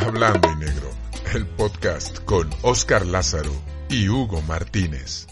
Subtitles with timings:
[0.00, 0.90] Hablando y Negro,
[1.34, 3.52] el podcast con Oscar Lázaro
[3.90, 5.26] y Hugo Martínez.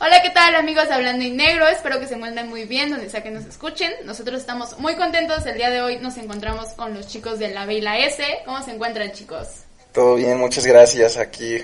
[0.00, 1.68] Hola, ¿qué tal amigos de Hablando y Negro?
[1.68, 3.92] Espero que se encuentren muy bien donde sea que nos escuchen.
[4.04, 5.44] Nosotros estamos muy contentos.
[5.44, 8.24] El día de hoy nos encontramos con los chicos de la B y la S.
[8.46, 9.46] ¿Cómo se encuentran, chicos?
[9.92, 11.58] Todo bien, muchas gracias aquí.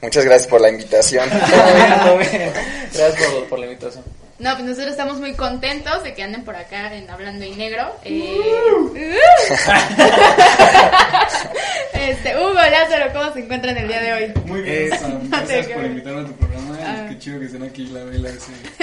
[0.00, 1.28] Muchas gracias por la invitación.
[1.50, 2.52] Todo bien, todo bien.
[2.94, 4.04] Gracias por, por la invitación.
[4.40, 7.94] No, pues nosotros estamos muy contentos de que anden por acá en Hablando y Negro.
[8.04, 9.18] Eh,
[12.00, 14.32] este, Hugo, Lázaro, ¿cómo se encuentran el día de hoy?
[14.46, 15.20] Muy bien, Eh, Sam.
[15.30, 16.78] gracias por invitarme a tu programa.
[16.82, 17.06] Ah.
[17.08, 18.30] Qué chido que estén aquí la vela.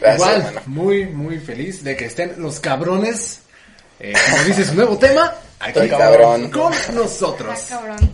[0.00, 0.60] Gracias, Igual, hermano.
[0.66, 3.40] muy, muy feliz de que estén los cabrones,
[4.00, 6.50] eh, como dice su nuevo tema, aquí Estoy cabrón.
[6.50, 7.58] con nosotros.
[7.68, 8.10] cabrón.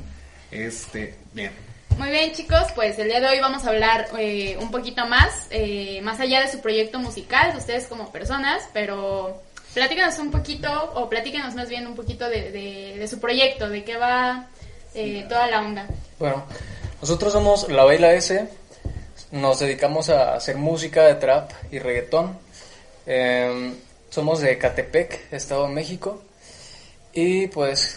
[0.51, 1.51] Este, bien.
[1.99, 5.47] Muy bien, chicos, pues el día de hoy vamos a hablar eh, un poquito más,
[5.51, 9.43] eh, más allá de su proyecto musical, de ustedes como personas, pero
[9.75, 13.85] platícanos un poquito, o platícanos más bien un poquito de, de- de su proyecto, de
[13.85, 14.47] qué va
[14.95, 15.87] eh, toda la onda.
[16.19, 16.45] Bueno,
[17.01, 18.49] nosotros somos la B y la S.
[19.31, 22.39] Nos dedicamos a hacer música de trap y reggaetón.
[23.07, 23.75] Em,
[24.11, 26.23] somos de Catepec, Estado de México.
[27.15, 27.97] Y pues,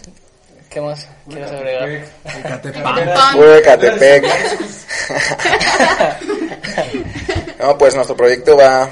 [0.70, 1.88] ¿qué más quieres agregar?
[3.36, 4.24] Uy, Catepec.
[7.58, 8.88] No, pues nuestro proyecto va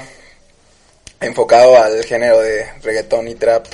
[1.21, 3.65] enfocado al género de reggaetón y trap.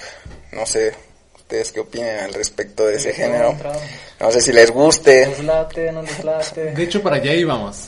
[0.52, 0.94] No sé
[1.36, 3.56] ustedes qué opinan al respecto de ese género.
[3.58, 3.76] Trap.
[4.20, 5.28] No sé si les guste.
[5.28, 6.72] ¿Nos late, no nos late?
[6.72, 7.88] De hecho, para allá íbamos.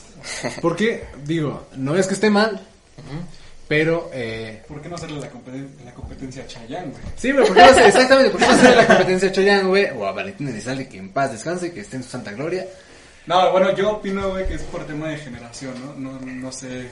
[0.62, 2.60] Porque, digo, no es que esté mal,
[3.68, 7.04] pero, eh, ¿Por qué no hacerle la, competen- la competencia a Chayanne, güey?
[7.18, 9.64] sí, pero ¿por qué no hacer, exactamente, ¿por qué no hacer la competencia a Chayanne,
[9.68, 9.86] güey?
[9.98, 12.68] O a Valentín Elizalde, que en paz descanse, que esté en su santa gloria.
[13.26, 15.94] No, bueno, yo opino, güey, que es por tema de generación, ¿no?
[16.12, 16.88] No, no sé.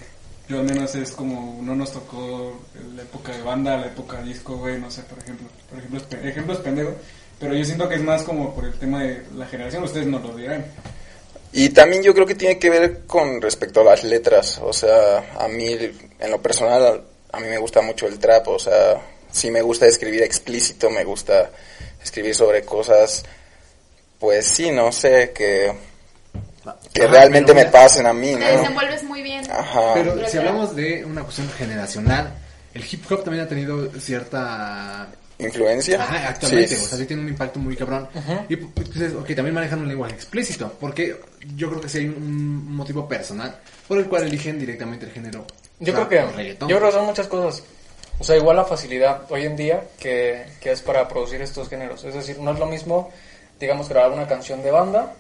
[0.50, 2.60] Yo al menos es como no nos tocó
[2.96, 5.48] la época de banda, la época disco, güey, no sé, por ejemplo.
[5.70, 6.94] Por ejemplo, es pe- ejemplos pendejos.
[7.40, 10.22] Pero yo siento que es más como por el tema de la generación, ustedes nos
[10.22, 10.66] lo dirán.
[11.54, 14.60] Y también yo creo que tiene que ver con respecto a las letras.
[14.64, 15.74] O sea, a mí,
[16.20, 17.02] en lo personal,
[17.32, 18.48] a mí me gusta mucho el trap.
[18.50, 19.02] O sea,
[19.32, 21.50] sí me gusta escribir explícito, me gusta
[22.04, 23.24] escribir sobre cosas,
[24.20, 25.72] pues sí, no sé, que,
[26.94, 28.46] que Ah, realmente pero me pasen a mí, Te ¿no?
[28.62, 29.44] desenvuelves muy bien.
[29.52, 29.94] Ajá.
[29.94, 32.34] Pero si hablamos de una cuestión generacional,
[32.74, 35.08] el hip hop también ha tenido cierta
[35.40, 36.04] ¿Influencia?
[36.04, 36.84] Ajá, actualmente, Sí.
[36.86, 38.08] o sea, sí tiene un impacto muy cabrón.
[38.48, 41.20] Y pues, ok, también manejan un lenguaje explícito, porque
[41.56, 43.56] yo creo que sí hay un motivo personal
[43.88, 45.46] por el cual eligen directamente el género.
[45.80, 46.70] Yo creo que, reggaetón.
[46.70, 47.64] yo creo que son muchas cosas.
[48.20, 52.04] O sea, igual la facilidad hoy en día que, que es para producir estos géneros.
[52.04, 53.10] Es decir, no es lo mismo,
[53.60, 55.12] digamos, grabar una canción de banda,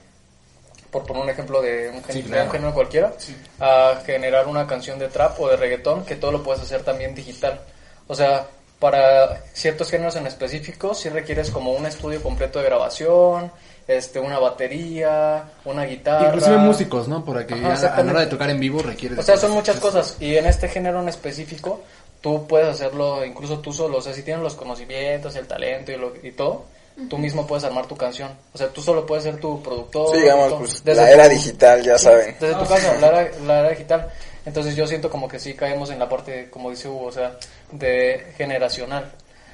[0.91, 2.45] por poner un ejemplo de un, gen- Sí, de claro.
[2.45, 3.13] un género cualquiera,
[3.59, 7.15] a generar una canción de trap o de reggaetón, que todo lo puedes hacer también
[7.15, 7.61] digital.
[8.07, 8.45] O sea,
[8.79, 13.51] para ciertos géneros en específico, sí requieres como un estudio completo de grabación,
[13.87, 16.27] este, una batería, una guitarra.
[16.27, 17.23] Inclusive músicos, ¿no?
[17.23, 18.11] Porque Ajá, ya a la exactamente.
[18.11, 19.19] hora de tocar en vivo requiere...
[19.19, 20.17] O sea, son muchas cosas.
[20.19, 21.81] Y en este género en específico,
[22.21, 23.97] tú puedes hacerlo incluso tú solo.
[23.97, 26.65] O sea, si tienes los conocimientos, el talento y, lo, y todo,
[27.09, 28.31] tú mismo puedes armar tu canción.
[28.53, 30.15] O sea, tú solo puedes ser tu productor.
[30.15, 32.35] Sí, digamos, pues Desde la tu- era digital, ya saben.
[32.39, 34.11] Desde tu casa, la era, la era digital.
[34.45, 37.37] Entonces yo siento como que sí caemos en la parte, como dice Hugo, o sea,
[37.71, 39.11] de generacional.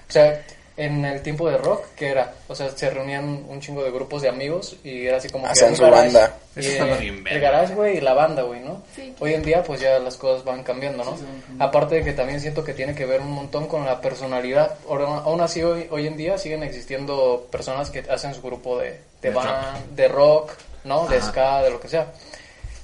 [0.08, 0.42] O sea,
[0.78, 2.36] en el tiempo de rock, ¿qué era?
[2.48, 5.52] O sea, se reunían un chingo de grupos de amigos y era así como que
[5.52, 6.14] Hacían su garage.
[6.14, 6.38] banda.
[6.56, 8.84] Y, Eso estaba eh, bien el garage, güey, y la banda, güey, ¿no?
[8.96, 9.14] Sí.
[9.20, 11.18] Hoy en día, pues ya las cosas van cambiando, ¿no?
[11.58, 14.76] Aparte de que también siento que tiene que ver un montón con la personalidad.
[14.88, 19.32] Aún así, hoy, hoy en día siguen existiendo personas que hacen su grupo de, de,
[19.32, 20.52] band, de rock,
[20.84, 21.08] ¿no?
[21.08, 22.08] De ska, de lo que sea.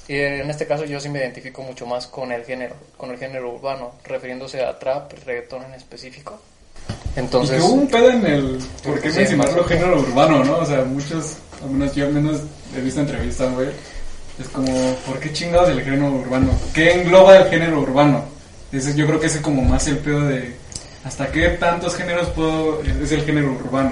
[0.08, 3.18] Y en este caso yo sí me identifico mucho más con el género, con el
[3.18, 6.40] género urbano, refiriéndose a trap, reggaetón en específico.
[7.16, 8.60] Entonces, y que hubo un pedo en el.
[8.84, 10.58] ¿Por qué mencionarlo género urbano, no?
[10.58, 12.42] O sea, muchos, al menos yo al menos
[12.76, 13.70] he visto entrevistas, güey.
[14.40, 16.52] Es como, ¿por qué chingados el género urbano?
[16.74, 18.26] ¿Qué engloba el género urbano?
[18.72, 20.56] Ese, yo creo que ese es como más el pedo de.
[21.04, 23.92] ¿Hasta qué tantos géneros puedo, es el género urbano?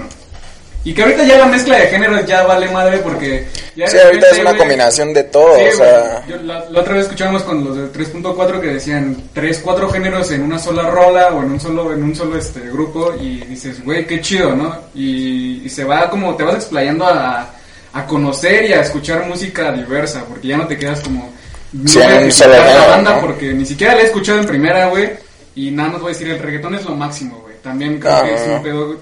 [0.83, 3.47] Y que ahorita ya la mezcla de géneros ya vale madre porque.
[3.75, 6.25] Ya Sí, ahorita es una combinación de todo, Sí, o sea...
[6.27, 10.31] Yo la, la otra vez escuchábamos con los de 3.4 que decían 3, 4 géneros
[10.31, 13.83] en una sola rola o en un solo en un solo este grupo y dices,
[13.85, 14.75] güey, qué chido, ¿no?
[14.95, 17.53] Y, y se va como te vas explayando a,
[17.93, 21.31] a conocer y a escuchar música diversa, porque ya no te quedas como
[21.73, 23.21] no Sí, voy a solo la género, banda ¿no?
[23.21, 25.11] porque ni siquiera la he escuchado en primera, güey,
[25.55, 27.55] y nada más voy a decir, el reggaetón es lo máximo, güey.
[27.63, 28.95] También creo No, que no, es un pedo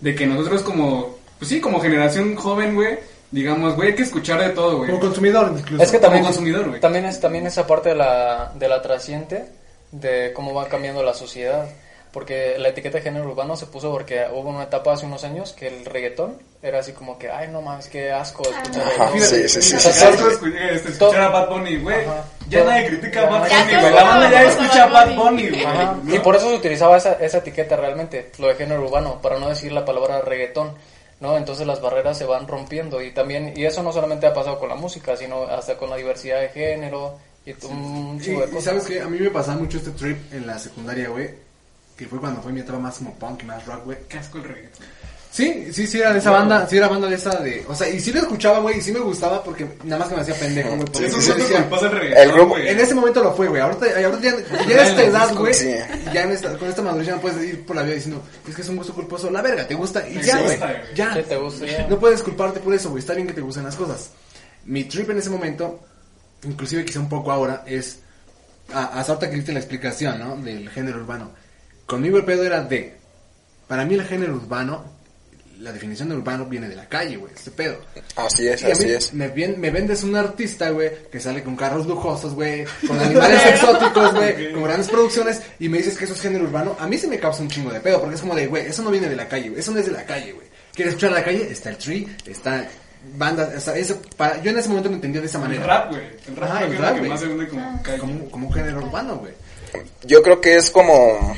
[0.00, 2.98] de que nosotros como pues sí, como generación joven, güey,
[3.30, 4.90] digamos, güey, hay que escuchar de todo, güey.
[4.90, 5.82] Como consumidor, incluso.
[5.82, 6.80] Es que también, Como consumidor, güey.
[6.80, 9.44] también es también esa parte de la, de la trasciente
[9.92, 11.66] de cómo va cambiando la sociedad.
[12.12, 15.52] porque la etiqueta de género urbano se puso porque hubo una etapa hace unos años
[15.52, 19.20] que el reggaetón era así como que, ay, no mames, qué asco escuchar reggaetón.
[19.20, 20.00] sí, sí, sí, O sí, sea, sí.
[20.00, 22.06] Ya todo- escuchas este, escuchar a Bad Bunny, güey.
[22.48, 23.94] Ya nadie critica a Bad Bunny, güey.
[23.94, 25.48] La banda ya escucha a Bad Bunny.
[25.50, 26.16] Güey.
[26.16, 29.50] Y por eso se utilizaba esa, esa etiqueta realmente, lo de género urbano, para no
[29.50, 30.72] decir la palabra reggaetón,
[31.20, 31.36] ¿no?
[31.36, 34.68] Entonces las barreras se van rompiendo y también, y eso no solamente ha pasado con
[34.68, 38.50] la música, sino hasta con la diversidad de género y un Y, chingo de y
[38.50, 38.64] cosas.
[38.64, 41.30] sabes que a mí me pasaba mucho este trip en la secundaria, güey.
[41.96, 43.98] Que fue cuando fue mi etapa más como punk y más rock, güey.
[44.08, 44.86] Qué asco el reggaetón.
[45.36, 47.62] Sí, sí, sí era de esa banda, sí era banda de esa de...
[47.68, 50.14] O sea, y sí lo escuchaba, güey, y sí me gustaba porque nada más que
[50.14, 51.04] me hacía pendejo, güey.
[51.06, 52.68] Eso sí es lo que decía- pasa el reggaetón, El grupo- güey.
[52.68, 53.60] En ese momento lo fue, güey.
[53.60, 55.52] Ahorita, ahorita ya, ya en esta edad, güey.
[55.52, 55.74] Sí.
[56.14, 58.54] Ya en esta, con esta madurez ya no puedes ir por la vida diciendo, es
[58.54, 59.30] que es un gusto culposo.
[59.30, 60.58] La verga, te gusta y Te ya, güey.
[60.94, 61.12] Ya.
[61.14, 61.86] Sí, te gusta, ya.
[61.86, 63.00] No puedes culparte por eso, güey.
[63.00, 64.08] Está bien que te gusten las cosas.
[64.64, 65.80] Mi trip en ese momento,
[66.44, 67.98] inclusive quizá un poco ahora, es...
[68.72, 70.36] a- Hasta ahorita que diste la explicación, ¿no?
[70.38, 71.30] Del género urbano.
[71.84, 72.96] Conmigo el pedo era de...
[73.68, 74.95] Para mí el género urbano,
[75.60, 77.32] la definición de urbano viene de la calle, güey.
[77.34, 77.78] Ese pedo.
[78.16, 79.12] Así es, Y así es.
[79.12, 84.52] Me, vendes un artista, güey, que sale con carros lujosos, güey, con animales exóticos, güey,
[84.52, 86.76] con grandes producciones, y me dices que eso es género urbano.
[86.78, 88.82] A mí se me causa un chingo de pedo, porque es como de, güey, eso
[88.82, 90.46] no viene de la calle, güey, eso no es de la calle, güey.
[90.74, 91.50] ¿Quieres escuchar la calle?
[91.50, 92.68] Está el tree, está
[93.14, 95.66] bandas, o sea, eso, para, yo en ese momento lo entendía de esa El manera.
[95.66, 96.02] rap, güey.
[96.28, 97.10] El rap el rap, que güey.
[97.10, 97.98] más se vende como calle.
[97.98, 99.32] Como, como un género urbano, güey.
[100.04, 101.36] Yo creo que es como,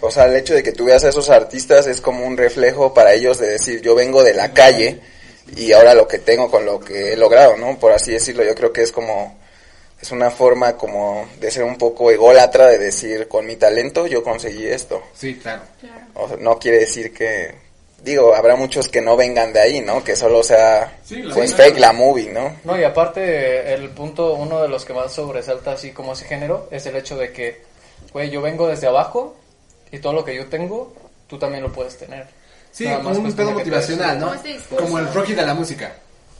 [0.00, 2.94] o sea, el hecho de que tú veas a esos artistas es como un reflejo
[2.94, 5.00] para ellos de decir, yo vengo de la calle
[5.56, 7.78] y ahora lo que tengo con lo que he logrado, ¿no?
[7.78, 9.38] Por así decirlo, yo creo que es como,
[10.00, 14.22] es una forma como de ser un poco ególatra de decir, con mi talento yo
[14.22, 15.02] conseguí esto.
[15.14, 15.62] Sí, claro.
[15.80, 16.06] Claro.
[16.14, 17.54] O sea, no quiere decir que,
[18.02, 20.02] digo, habrá muchos que no vengan de ahí, ¿no?
[20.02, 22.56] Que solo sea, Sí, pues fake la movie, ¿no?
[22.64, 26.68] No, y aparte, el punto, uno de los que más sobresalta así como ese género,
[26.70, 27.60] es el hecho de que,
[28.14, 29.36] güey, yo vengo desde abajo
[29.92, 30.92] y todo lo que yo tengo,
[31.28, 32.26] tú también lo puedes tener.
[32.72, 34.26] Sí, Nada como más un pedo motivacional, ¿no?
[34.26, 34.58] Como este.
[34.76, 35.92] Como el Rocky de la música.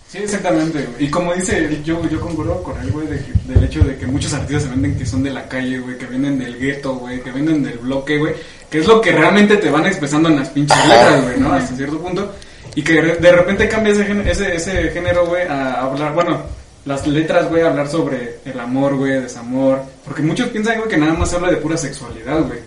[0.08, 1.04] Sí, exactamente, güey.
[1.06, 4.06] Y como dice, yo, yo concuerdo con él, güey, de que- del hecho de que
[4.06, 7.20] muchos artistas se venden que son de la calle, güey, que vienen del gueto, güey,
[7.22, 8.34] que vienen del bloque, güey,
[8.68, 11.52] que es lo que realmente te van expresando en las pinches letras, güey, ¿no?
[11.52, 12.32] Hasta cierto punto.
[12.74, 16.42] Y que de repente cambia ese, gen- ese, ese género, güey, a hablar, bueno,
[16.86, 19.80] las letras, güey, a hablar sobre el amor, güey, desamor.
[20.04, 22.58] Porque muchos piensan, güey, que nada más habla de pura sexualidad, güey.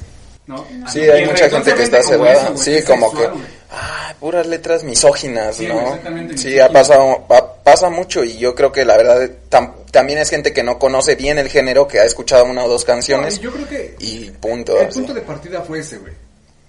[0.46, 0.66] ¿No?
[0.92, 2.34] Sí, hay mucha gente que está cerrada.
[2.50, 3.40] eso, sí, como sexual, que,
[3.72, 5.98] ah, puras letras misóginas, Sí, ¿no?
[6.04, 6.70] Sí, misóginas.
[6.70, 10.52] ha pasado, pa- pasa mucho y yo creo que la verdad tam- también es gente
[10.52, 13.44] que no conoce bien el género, que ha escuchado una o dos canciones No, y
[13.46, 14.78] yo creo que y punto.
[14.82, 15.00] El así.
[15.00, 16.14] punto de partida fue ese, güey.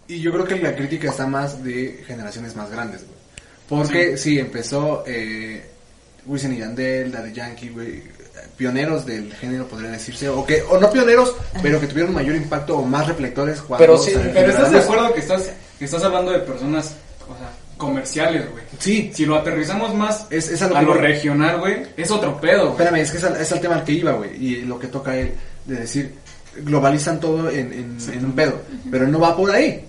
[0.06, 3.14] Y yo creo que la crítica está más de generaciones más grandes, güey.
[3.68, 5.64] Porque sí, empezó eh,
[6.26, 8.02] Wisin y Yandel, la de Yankee, güey.
[8.56, 10.28] Pioneros del género, podría decirse.
[10.28, 13.84] O que, o no pioneros, pero que tuvieron mayor impacto o más reflectores cuando...
[13.84, 16.94] Pero sí, Pero estás de acuerdo que estás, que estás hablando de personas,
[17.28, 18.62] o sea, comerciales, güey.
[18.78, 19.10] Sí.
[19.14, 22.72] Si lo aterrizamos más Es- es a a lo regional, güey, es otro pedo, güey.
[22.72, 24.30] Espérame, es que es al, es al tema al que iba, güey.
[24.36, 25.32] Y lo que toca él,
[25.64, 26.14] de decir,
[26.58, 28.60] globalizan todo en, en- en un pedo.
[28.90, 29.84] Pero no va por ahí.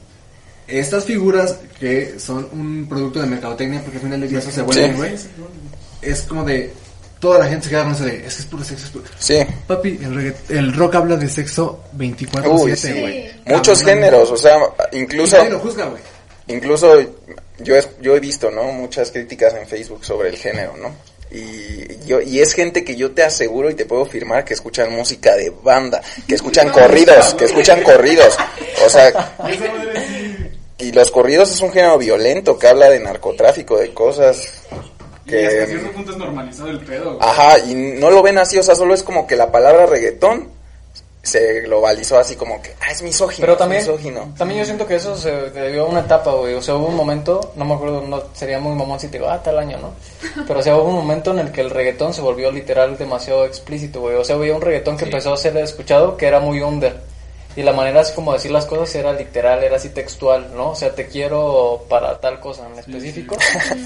[0.68, 4.64] Estas figuras que son un producto de mercadotecnia, porque al final del día eso se
[4.64, 4.94] vuelve, Sí.
[4.96, 5.16] güey.
[6.02, 6.74] Es como de.
[7.26, 8.18] Toda la gente se queda con eso de.
[8.28, 9.06] Es que es puro sexo, es puro.
[9.18, 12.76] Sí, Papi, el, regga- el rock habla de sexo 24-7, Uy, güey.
[12.76, 13.32] sí.
[13.46, 13.96] Muchos Cabrón.
[13.96, 14.58] géneros, o sea,
[14.92, 15.44] incluso...
[15.50, 16.02] lo juzga, güey.
[16.48, 17.00] Incluso
[17.58, 18.66] yo, he- yo he visto, ¿no?
[18.66, 20.94] Muchas críticas en Facebook sobre el género, ¿no?
[21.32, 24.92] Y, yo, y es gente que yo te aseguro y te puedo firmar que escuchan
[24.94, 28.38] música de banda, que escuchan corridos, que escuchan corridos.
[28.86, 29.36] O sea,
[30.78, 34.48] y los corridos es un género violento que habla de narcotráfico, de cosas
[35.26, 35.66] Y hasta que...
[35.68, 37.30] cierto punto es normalizado el pedo, güey.
[37.30, 40.56] Ajá, y no lo ven así, o sea, solo es como que la palabra reggaetón
[41.26, 44.34] se globalizó así como que, ah, es misógino, Pero también, misógino.
[44.38, 46.54] también yo siento que eso se debió a una etapa, güey.
[46.54, 49.30] O sea, hubo un momento, no me acuerdo, no sería muy mamón si te digo,
[49.30, 49.94] ah, tal año, ¿no?
[50.48, 53.46] Pero o sea, hubo un momento en el que el reggaetón se volvió literal demasiado
[53.46, 54.16] explícito, güey.
[54.16, 57.02] O sea, había un reggaetón que empezó a ser escuchado que era muy under.
[57.56, 60.72] Y la manera así como decir las cosas era literal, era así textual, ¿no?
[60.72, 63.38] O sea, te quiero para tal cosa en específico.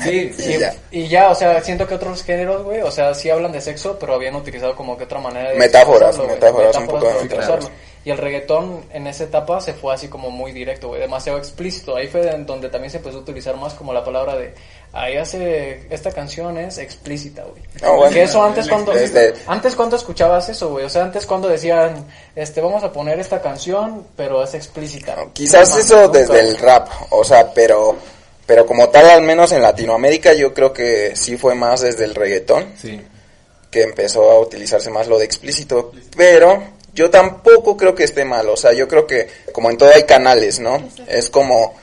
[0.04, 0.76] Sí, Y ya.
[0.92, 3.98] Y ya, o sea, siento que otros géneros, güey, o sea, sí hablan de sexo,
[4.00, 7.72] pero habían utilizado como que otra manera de Metáforas, metáforas, un poco de metáforas.
[8.06, 11.96] Y el reggaetón en esa etapa se fue así como muy directo, güey, demasiado explícito.
[11.96, 14.54] Ahí fue en donde también se empezó a utilizar más como la palabra de,
[14.94, 17.62] ahí hace, esta canción es explícita, güey.
[17.84, 18.14] Ah, bueno.
[18.14, 22.06] que eso antes cuando, Desde- antes cuando escuchabas eso, güey, o sea, antes cuando decían,
[22.36, 25.16] este, vamos a poner esta canción, pero es explícita.
[25.34, 27.98] Quizás No eso desde el rap, o sea, pero
[28.50, 32.16] pero como tal, al menos en Latinoamérica, yo creo que sí fue más desde el
[32.16, 33.00] reggaetón sí.
[33.70, 35.92] que empezó a utilizarse más lo de explícito.
[36.18, 36.60] Pero
[37.00, 40.04] yo tampoco creo que esté mal, o sea, yo creo que como en todo hay
[40.04, 40.84] canales, ¿no?
[41.08, 41.80] Es como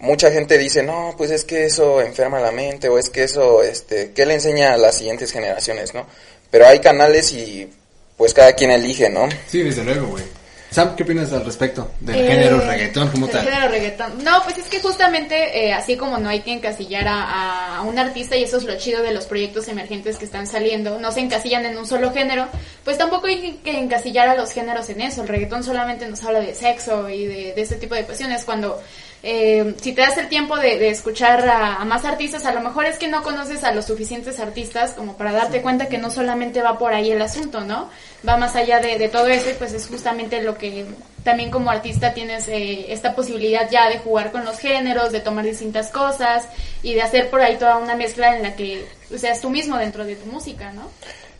[0.00, 3.62] mucha gente dice, no, pues es que eso enferma la mente o es que eso,
[3.62, 6.06] este, ¿qué le enseña a las siguientes generaciones, no?
[6.50, 7.70] Pero hay canales y
[8.18, 9.30] pues cada quien elige, ¿no?
[9.48, 10.24] Sí, desde luego, güey.
[10.70, 13.44] Sam, ¿qué opinas al respecto del Eh, género reggaetón como tal?
[13.44, 14.22] género reggaetón.
[14.22, 17.98] No, pues es que justamente eh, así como no hay que encasillar a, a un
[17.98, 21.20] artista y eso es lo chido de los proyectos emergentes que están saliendo, no se
[21.20, 22.46] encasillan en un solo género,
[22.84, 25.22] pues tampoco hay que encasillar a los géneros en eso.
[25.22, 28.80] El reggaetón solamente nos habla de sexo y de, de este tipo de cuestiones cuando
[29.22, 32.60] eh, si te das el tiempo de, de escuchar a, a más artistas, a lo
[32.60, 36.10] mejor es que no conoces a los suficientes artistas como para darte cuenta que no
[36.10, 37.90] solamente va por ahí el asunto, ¿no?
[38.26, 40.86] Va más allá de, de todo eso y pues es justamente lo que
[41.22, 45.44] también como artista tienes eh, esta posibilidad ya de jugar con los géneros, de tomar
[45.44, 46.46] distintas cosas
[46.82, 48.86] y de hacer por ahí toda una mezcla en la que
[49.16, 50.88] seas tú mismo dentro de tu música, ¿no?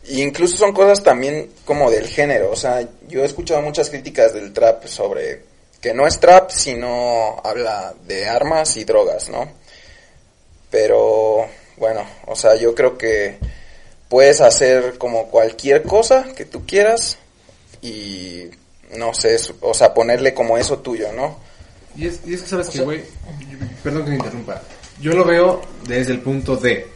[0.07, 4.33] Y incluso son cosas también como del género, o sea, yo he escuchado muchas críticas
[4.33, 5.50] del trap sobre
[5.81, 9.49] que no es trap, sino habla de armas y drogas, ¿no?
[10.69, 11.47] Pero
[11.77, 13.37] bueno, o sea, yo creo que
[14.07, 17.17] puedes hacer como cualquier cosa que tú quieras
[17.81, 18.49] y
[18.95, 21.39] no sé, o sea, ponerle como eso tuyo, ¿no?
[21.95, 23.03] Y es, y es que sabes que, güey,
[23.83, 24.61] perdón que me interrumpa,
[25.01, 26.87] yo lo veo desde el punto de,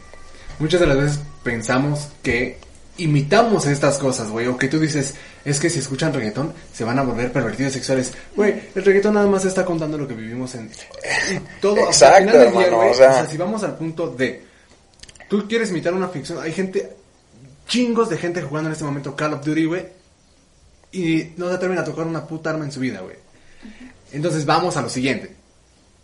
[0.58, 2.58] muchas de las veces pensamos que
[2.98, 6.98] imitamos estas cosas, güey, o que tú dices, es que si escuchan reggaetón se van
[6.98, 8.12] a volver pervertidos sexuales.
[8.34, 10.70] Güey, el reggaetón nada más está contando lo que vivimos en...
[11.60, 14.08] Todo, Exacto, final del día, hermano, güey, o sea- o sea, si vamos al punto
[14.08, 14.42] de,
[15.28, 16.92] tú quieres imitar una ficción, hay gente,
[17.68, 19.86] chingos de gente jugando en este momento Call of Duty, güey,
[20.92, 23.16] y no se atreven a tocar una puta arma en su vida, güey.
[24.12, 25.34] Entonces vamos a lo siguiente.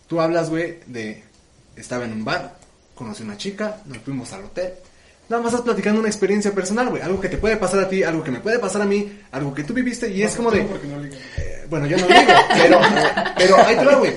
[0.07, 1.23] Tú hablas, güey, de...
[1.77, 2.59] Estaba en un bar,
[2.95, 4.75] conocí una chica, nos fuimos al hotel.
[5.33, 7.01] Nada más estás platicando una experiencia personal, güey.
[7.01, 9.55] Algo que te puede pasar a ti, algo que me puede pasar a mí, algo
[9.55, 10.63] que tú viviste y es como de...
[10.63, 10.75] No.
[11.39, 12.81] Eh, bueno, yo no lo digo, pero,
[13.39, 14.13] pero ahí te güey.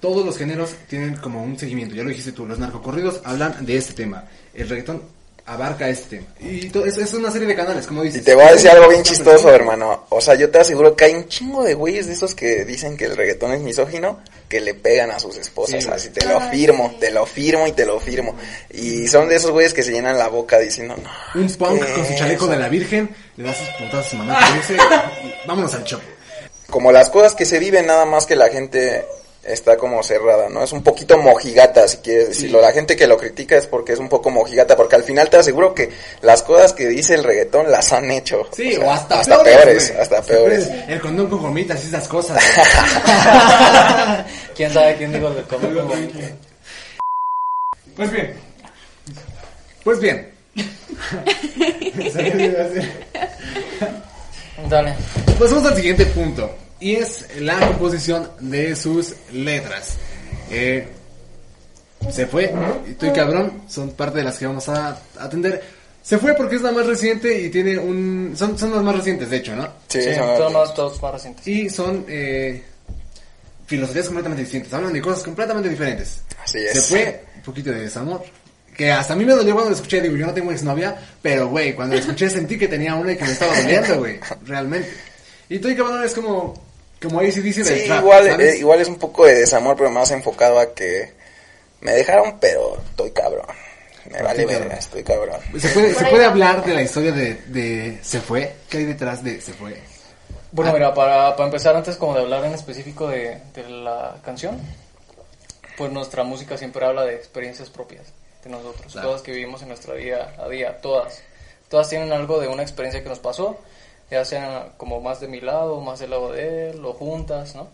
[0.00, 1.94] Todos los géneros tienen como un seguimiento.
[1.94, 4.24] Ya lo dijiste tú, los narcocorridos hablan de este tema.
[4.54, 5.02] El reggaetón
[5.46, 6.26] abarca este tema.
[6.40, 8.24] Y es, es una serie de canales, como Y dices.
[8.24, 10.06] te voy a decir algo bien chistoso, hermano.
[10.08, 12.96] O sea, yo te aseguro que hay un chingo de güeyes de esos que dicen
[12.96, 15.84] que el reggaetón es misógino, que le pegan a sus esposas.
[15.84, 16.96] Sí, así te lo Ay, firmo, sí.
[17.00, 18.34] te lo firmo y te lo firmo.
[18.72, 21.40] Y son de esos güeyes que se llenan la boca diciendo, no.
[21.40, 22.52] Un punk con su chaleco eso".
[22.52, 24.74] de la Virgen, le da sus putazos a su mamá que dice,
[25.24, 26.04] y vámonos al chopo.
[26.70, 29.04] Como las cosas que se viven, nada más que la gente
[29.46, 30.62] está como cerrada, ¿no?
[30.62, 32.60] Es un poquito mojigata, si quieres decirlo.
[32.60, 35.36] La gente que lo critica es porque es un poco mojigata, porque al final te
[35.36, 35.90] aseguro que
[36.22, 38.42] las cosas que dice el reggaetón las han hecho.
[38.52, 40.68] Sí, sea, o hasta, peores, hasta peores.
[40.88, 42.42] El condón con gomitas y esas cosas.
[44.54, 45.90] ¿Quién sabe quién dijo el común?
[47.96, 48.34] Pues bien,
[49.84, 50.34] pues bien.
[54.68, 54.94] Dale.
[55.38, 56.50] Pasamos al siguiente punto.
[56.84, 59.94] Y es la composición de sus letras.
[60.50, 60.86] Eh,
[62.10, 62.52] se fue.
[62.86, 65.62] Y tú y cabrón son parte de las que vamos a atender.
[66.02, 68.34] Se fue porque es la más reciente y tiene un...
[68.36, 69.66] Son, son las más recientes, de hecho, ¿no?
[69.88, 71.48] Sí, Sí, son- todos más, todos más recientes.
[71.48, 72.62] Y son eh,
[73.66, 74.74] filosofías completamente distintas.
[74.74, 76.20] Hablan de cosas completamente diferentes.
[76.42, 76.86] Así Se es.
[76.86, 78.22] fue un poquito de desamor.
[78.76, 80.02] Que hasta a mí me dolió cuando lo escuché.
[80.02, 80.94] Digo, yo no tengo exnovia.
[81.22, 84.20] Pero, güey, cuando lo escuché sentí que tenía una y que me estaba doliendo, güey.
[84.44, 84.92] Realmente.
[85.48, 86.73] Y tú y cabrón es como...
[87.08, 88.54] Como ahí sí dice Sí, trap, igual, ¿sabes?
[88.54, 91.12] eh, igual es un poco de desamor, pero más enfocado a que
[91.80, 93.46] me dejaron, pero estoy cabrón.
[94.10, 95.40] Me vale Estoy verga, estoy cabrón.
[95.58, 96.30] ¿Se puede, Por ¿Se ahí puede va.
[96.30, 98.54] hablar de la historia de, de Se Fue?
[98.68, 99.76] ¿Qué hay detrás de Se Fue?
[100.52, 104.60] Bueno, mira, para, para empezar, antes como de hablar en específico de, de la canción,
[105.76, 108.02] pues nuestra música siempre habla de experiencias propias
[108.44, 109.08] de nosotros, Claro.
[109.08, 111.22] todas que vivimos en nuestra día a día, todas.
[111.68, 113.58] Todas tienen algo de una experiencia que nos pasó,
[114.10, 117.68] ya sean como más de mi lado, más del lado de él, o juntas, ¿no?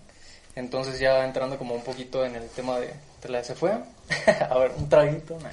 [0.57, 3.73] Entonces ya entrando como un poquito en el tema de, de la se fue,
[4.51, 5.39] a ver, un traguito.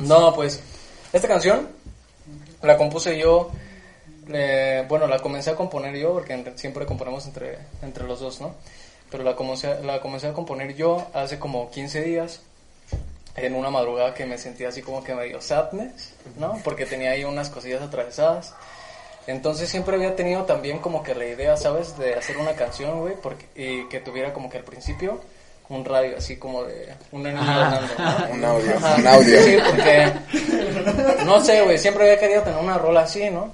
[0.00, 0.60] No, pues,
[1.12, 1.68] esta canción
[2.62, 3.50] la compuse yo,
[4.32, 8.54] eh, bueno, la comencé a componer yo, porque siempre componemos entre, entre los dos, ¿no?
[9.10, 12.40] Pero la comencé, la comencé a componer yo hace como 15 días,
[13.36, 16.60] en una madrugada que me sentía así como que medio sadness, ¿no?
[16.62, 18.54] Porque tenía ahí unas cosillas atravesadas.
[19.26, 21.96] Entonces siempre había tenido también como que la idea, ¿sabes?
[21.98, 25.20] De hacer una canción, güey, porque, y que tuviera como que al principio
[25.70, 28.28] un radio así como de un hablando, ¿no?
[28.34, 29.42] Un audio, Ajá, un audio.
[29.42, 30.12] Sí, porque,
[31.24, 33.52] no sé, güey, siempre había querido tener una rola así, ¿no?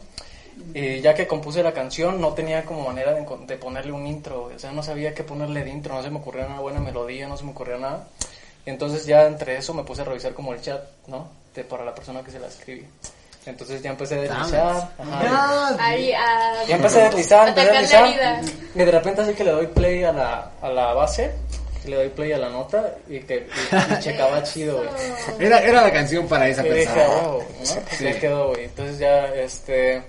[0.74, 4.42] Y ya que compuse la canción, no tenía como manera de, de ponerle un intro,
[4.42, 4.56] güey.
[4.56, 7.28] o sea, no sabía qué ponerle de intro, no se me ocurría una buena melodía,
[7.28, 8.08] no se me ocurría nada.
[8.66, 11.28] Y entonces ya entre eso me puse a revisar como el chat, ¿no?
[11.54, 12.86] De, para la persona que se la escribí.
[13.46, 14.90] Entonces ya empecé a deslizar.
[14.98, 15.22] ajá.
[15.22, 16.64] Ya, Ahí, a...
[16.68, 18.40] Ya empecé a deslizar, empecé a deslizar.
[18.74, 21.32] Y de repente así que le doy play a la, a la base,
[21.86, 24.88] le doy play a la nota y que y, y checaba chido, güey.
[25.46, 27.04] Era, era la canción para esa Y dije, persona.
[27.18, 27.82] "Ah, güey", ¿no?
[27.88, 28.64] Pues ya quedó, güey.
[28.64, 30.02] Entonces ya, este...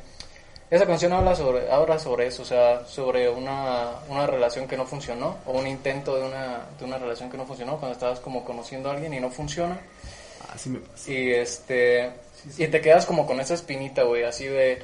[0.71, 4.85] Esa canción habla sobre, habla sobre eso, o sea, sobre una, una relación que no
[4.85, 8.45] funcionó, o un intento de una, de una relación que no funcionó, cuando estabas como
[8.45, 9.77] conociendo a alguien y no funciona.
[10.53, 11.11] Así me pasa.
[11.11, 12.11] Y este
[12.57, 14.81] y te quedas como con esa espinita, güey, así de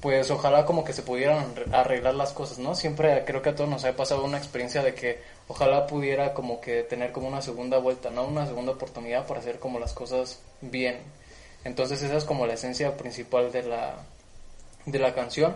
[0.00, 2.76] pues ojalá como que se pudieran arreglar las cosas, ¿no?
[2.76, 6.60] Siempre creo que a todos nos ha pasado una experiencia de que ojalá pudiera como
[6.60, 8.24] que tener como una segunda vuelta, ¿no?
[8.24, 10.98] Una segunda oportunidad para hacer como las cosas bien.
[11.64, 13.96] Entonces esa es como la esencia principal de la
[14.86, 15.54] de la canción.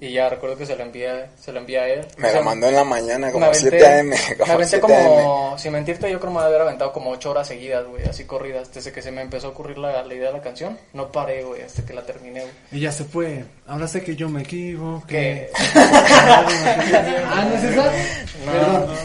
[0.00, 2.00] Y ya recuerdo que se la envié, se la envié a él.
[2.16, 4.08] Me O sea, la mandó en la mañana, me como aventé- 7 AM.
[4.08, 5.04] Me Como aventé 7 AM.
[5.04, 8.24] como, sin mentirte, yo creo que me haber aventado como 8 horas seguidas, güey, así
[8.24, 8.74] corridas.
[8.74, 11.44] Desde que se me empezó a ocurrir la, la idea de la canción, no paré,
[11.44, 12.52] güey, hasta que la terminé, güey.
[12.72, 13.44] Y ya se fue.
[13.68, 15.50] Ahora sé que yo me equivoqué.
[15.52, 15.52] Que...
[15.76, 17.84] ah, ¿no es esa?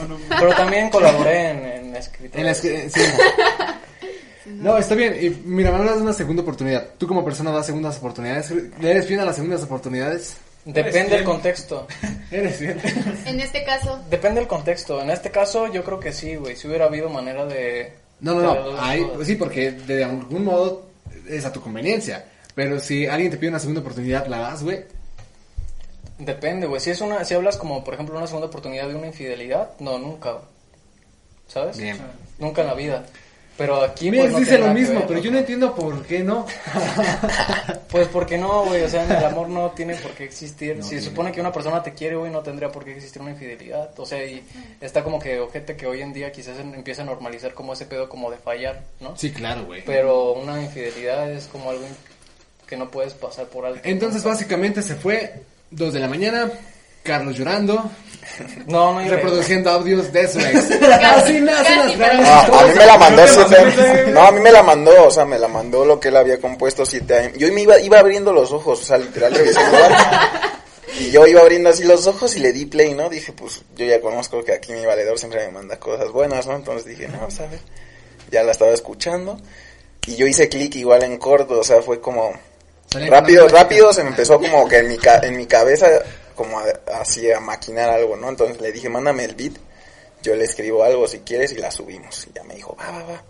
[0.08, 2.42] No, pero también colaboré en, en escritura.
[2.42, 3.02] En que, sí.
[4.48, 5.16] No, está bien.
[5.20, 6.90] Y mira, me hablas de una segunda oportunidad.
[6.98, 8.52] Tú como persona das segundas oportunidades.
[8.52, 10.38] ¿Le eres fiel a las segundas oportunidades?
[10.66, 11.88] Depende del contexto.
[12.32, 12.78] Eres fiel.
[13.26, 15.02] En este caso, Depende del contexto.
[15.02, 16.58] En este caso, yo creo que sí, güey.
[16.58, 17.94] Si hubiera habido manera de.
[18.20, 19.14] No, no, de no.
[19.14, 20.88] pues sí, porque de algún modo
[21.30, 22.26] es a tu conveniencia.
[22.54, 24.84] Pero si alguien te pide una segunda oportunidad, ¿la das, güey?
[26.20, 26.82] Depende, güey.
[26.82, 29.98] Si es una, si hablas como, por ejemplo, una segunda oportunidad de una infidelidad, no,
[30.00, 30.40] nunca.
[31.48, 31.78] ¿Sabes?
[31.78, 31.98] Bien.
[32.40, 33.06] Nunca en la vida.
[33.58, 35.26] Pero aquí Mira, pues, no dice lo mismo, ver, pero ¿no?
[35.26, 36.46] yo no entiendo por qué no.
[37.90, 40.76] Pues porque no, güey, o sea, el amor no tiene por qué existir.
[40.76, 41.04] No si tiene.
[41.04, 43.98] se supone que una persona te quiere, güey, no tendría por qué existir una infidelidad.
[43.98, 44.44] O sea, y
[44.82, 48.10] está como que ojete que hoy en día quizás empieza a normalizar como ese pedo
[48.10, 49.16] como de fallar, ¿no?
[49.16, 49.84] Sí, claro, güey.
[49.86, 51.86] Pero una infidelidad es como algo
[52.68, 53.80] que no puedes pasar por alto.
[53.84, 56.52] Entonces, básicamente se fue, dos de la mañana,
[57.04, 57.90] Carlos llorando,
[58.68, 60.72] no, no reproduciendo audios de su ex.
[60.82, 64.14] Así nacen las grandes No, a mí me la mandó No te 7 mames, AM.
[64.14, 66.40] No, a mí me la mandó, o sea, me la mandó lo que él había
[66.40, 67.34] compuesto 7 AM.
[67.38, 69.34] Yo me iba, iba abriendo los ojos, o sea, literal.
[71.00, 73.10] Y yo iba abriendo así los ojos y le di play, ¿no?
[73.10, 76.56] Dije, pues yo ya conozco que aquí mi valedor siempre me manda cosas buenas, ¿no?
[76.56, 77.60] Entonces dije, no, ver.
[78.32, 79.40] Ya la estaba escuchando.
[80.08, 82.34] Y yo hice clic igual en corto, o sea, fue como...
[83.10, 85.88] Rápido, rápido se me empezó como que en mi, ca- en mi cabeza,
[86.38, 86.62] como
[86.94, 88.30] así a maquinar algo, ¿no?
[88.30, 89.54] Entonces le dije, mándame el beat,
[90.22, 92.28] yo le escribo algo si quieres y la subimos.
[92.28, 93.24] Y ya me dijo, va, va, va.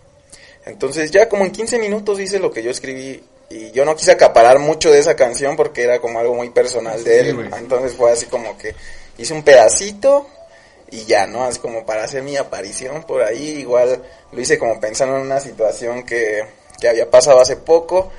[0.66, 4.12] Entonces ya como en 15 minutos hice lo que yo escribí y yo no quise
[4.12, 7.50] acaparar mucho de esa canción porque era como algo muy personal de él.
[7.56, 8.74] Entonces fue así como que
[9.16, 10.28] hice un pedacito
[10.90, 11.44] y ya, ¿no?
[11.44, 13.60] Así como para hacer mi aparición por ahí.
[13.60, 16.44] Igual lo hice como pensando en una situación que,
[16.78, 18.12] que había pasado hace poco.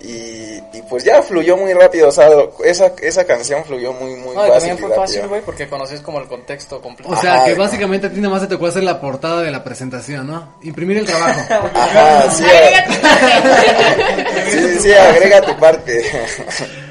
[0.00, 4.16] Y, y pues ya fluyó muy rápido, o sea, lo- esa, esa canción fluyó muy,
[4.16, 4.52] muy No, fácil.
[4.52, 5.02] también fue rápido.
[5.06, 7.12] fácil, güey, porque conoces como el contexto completo.
[7.12, 9.50] O sea, Ajá, que básicamente a ti nada más te tocó hacer la portada de
[9.50, 10.56] la presentación, ¿no?
[10.62, 11.40] Imprimir el trabajo.
[11.74, 14.50] Ajá, sí, agrega tu parte.
[14.50, 16.02] sí, sí, sí, agrega tu parte.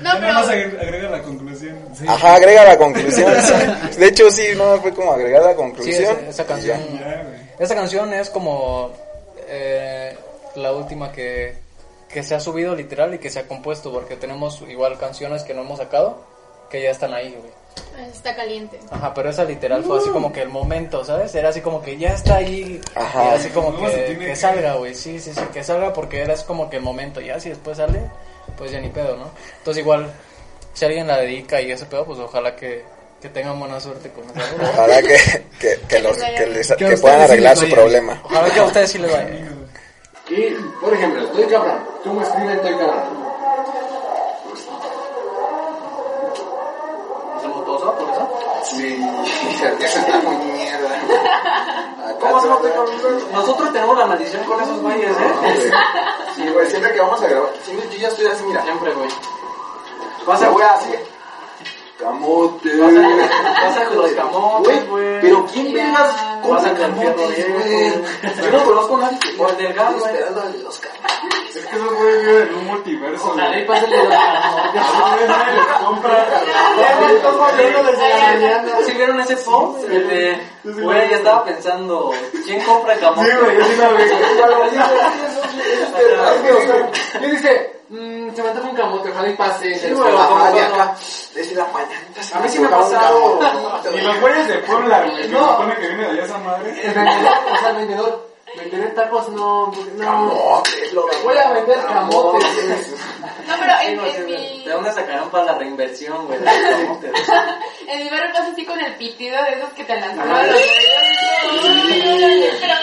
[0.01, 1.77] No, pero agre- agrega la conclusión.
[2.07, 3.33] Ajá, agrega la conclusión.
[3.41, 3.99] sí.
[3.99, 6.17] De hecho, sí, no, fue como agregar la Sí, conclusión.
[6.27, 6.79] esa, canción.
[6.99, 7.23] ya.
[7.59, 8.91] Esa canción es como
[9.47, 10.15] eh,
[10.55, 11.55] la última que,
[12.13, 15.53] que se ha subido literal y que se ha compuesto, porque tenemos igual canciones que
[15.53, 16.31] no hemos sacado
[16.69, 17.51] que ya están ahí, güey.
[18.09, 18.79] está caliente.
[18.89, 21.35] Ajá, pero esa literal fue así como que el momento, ¿sabes?
[21.35, 23.25] Era así como que ya está ahí, Ajá.
[23.25, 26.33] y así como No, que, que salga, güey, sí, sí, sí, que salga porque era
[26.33, 27.99] así como que el momento, ya si después sale,
[28.57, 29.29] pues ya ni pedo, ¿no?
[29.59, 30.11] Entonces igual,
[30.73, 32.83] si alguien la dedica y ese pedo, pues ojalá que,
[33.21, 34.71] que tengan buena suerte con esa.
[34.71, 35.17] Ojalá que,
[35.59, 38.21] que, que, los, que, les- Que a que ustedes puedan sí arreglar les su problema.
[38.25, 39.29] Ojalá que a ustedes sí les vaya.
[40.29, 41.83] Y, por ejemplo, estoy cabrón.
[42.03, 43.23] ¿Cómo escribe estoy cabrón?
[47.37, 47.95] ¿Hacemos todos ¿no?
[47.95, 48.29] por eso?
[48.63, 49.05] Sí,
[49.79, 50.89] eso está muy mierda.
[52.19, 52.59] ¿Cómo hacemos
[53.33, 55.71] Nosotros tenemos la maldición con esos güeyes, ¿eh?
[56.35, 58.63] Sí, güey, siempre que vamos a grabar, siempre yo ya estoy así, mira.
[58.63, 59.09] Siempre, güey.
[60.25, 60.93] Vas a voy así.
[61.99, 62.69] Camote.
[62.77, 65.21] Pasa con los camotes, güey.
[65.21, 67.93] Pero ¿quién Pasa con el camotes, güey?
[68.41, 70.13] Yo no conozco a nadie O el del gas, güey.
[70.63, 71.55] los camotes.
[71.55, 73.27] Es que esos viven en un multiverso.
[73.29, 73.67] Ojalá y güey.
[73.67, 74.13] pásale los
[75.85, 76.27] Compra.
[78.85, 79.87] ¿Sí vieron ese post?
[79.89, 82.11] El de, güey, ya estaba pensando,
[82.45, 83.29] ¿quién compra camote?
[83.29, 83.99] Sí, güey, yo sí lo vi.
[87.19, 87.82] ¿Qué dice?
[87.93, 89.77] Mmm, se me antoja un camote, ojalá y pase.
[89.77, 90.95] Sí, como de acá.
[91.35, 92.01] Desde la mañana.
[92.33, 93.39] A mí sí me ha pasado.
[93.93, 95.23] Y los güeyes de Puebla, güey.
[95.23, 95.51] Se No.
[95.51, 96.69] supone que viene de allá esa madre.
[96.83, 98.33] El vendedor, o sea, el vendedor.
[98.55, 100.63] Me vender tacos, no, no.
[101.23, 102.93] Voy a vender camotes.
[103.47, 104.63] No, pero en, en mi...
[104.63, 106.39] ¿De dónde sacaron para la reinversión, güey?
[106.39, 107.11] camotes?
[107.87, 110.61] En mi barrio pasa así con el pitido de esos que te lanzan los oídos.
[112.61, 112.73] Pero,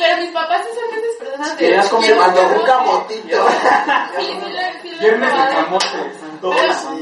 [0.00, 1.64] pero mis papás sí son esas personas de...
[1.64, 3.36] Querías comer ¿Quieres cuando un camotito.
[4.18, 5.54] Sí, sí, lo- sí lo he Viernes de probado.
[5.54, 5.90] camotes.
[6.40, 6.54] Pero,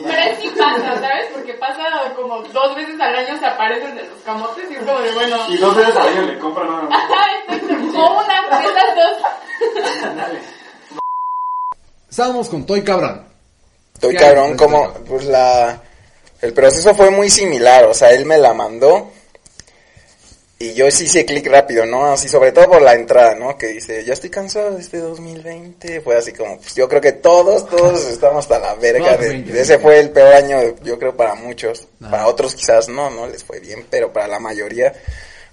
[0.05, 1.27] pero es que pasa, ¿sabes?
[1.33, 1.83] Porque pasa
[2.17, 5.37] como dos veces al año se aparecen de los camotes y es como de bueno.
[5.49, 7.03] Y dos veces al año le compran nada más.
[7.95, 10.39] O una, de esas dos.
[12.11, 13.27] Estábamos con Toy Cabrón.
[14.01, 15.81] ¿Qué cabrón, como, pues la,
[16.41, 19.11] el proceso fue muy similar, o sea, él me la mandó
[20.61, 22.07] y yo sí hice clic rápido, ¿no?
[22.07, 23.57] Así, sobre todo por la entrada, ¿no?
[23.57, 27.13] Que dice, ya estoy cansado de este 2020, fue así como, pues yo creo que
[27.13, 29.83] todos, todos estamos hasta la verga de, 20, de ese 20.
[29.83, 33.61] fue el peor año, yo creo, para muchos, para otros quizás no, no les fue
[33.61, 34.93] bien, pero para la mayoría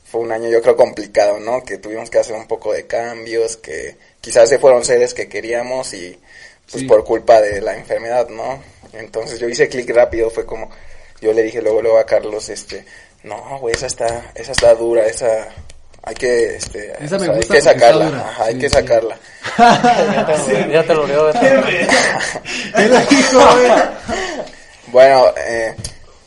[0.04, 1.64] fue un año yo creo complicado, ¿no?
[1.64, 5.94] Que tuvimos que hacer un poco de cambios, que quizás se fueron seres que queríamos
[5.94, 6.18] y
[6.72, 6.88] pues Sí.
[6.88, 8.60] por culpa de la enfermedad, ¿no?
[8.94, 10.72] Entonces yo hice clic rápido, fue como,
[11.22, 12.86] yo le dije luego, luego a Carlos, este,
[13.26, 15.48] no, güey, esa está, esa está dura, esa,
[16.04, 18.30] hay que, este, Esa me o sea, gusta hay que sacarla, dura.
[18.30, 18.76] ajá, hay Sí, que sí.
[18.76, 19.20] sacarla.
[19.58, 21.32] Ya te, ya te lo leo.
[24.88, 25.76] Bueno, eh,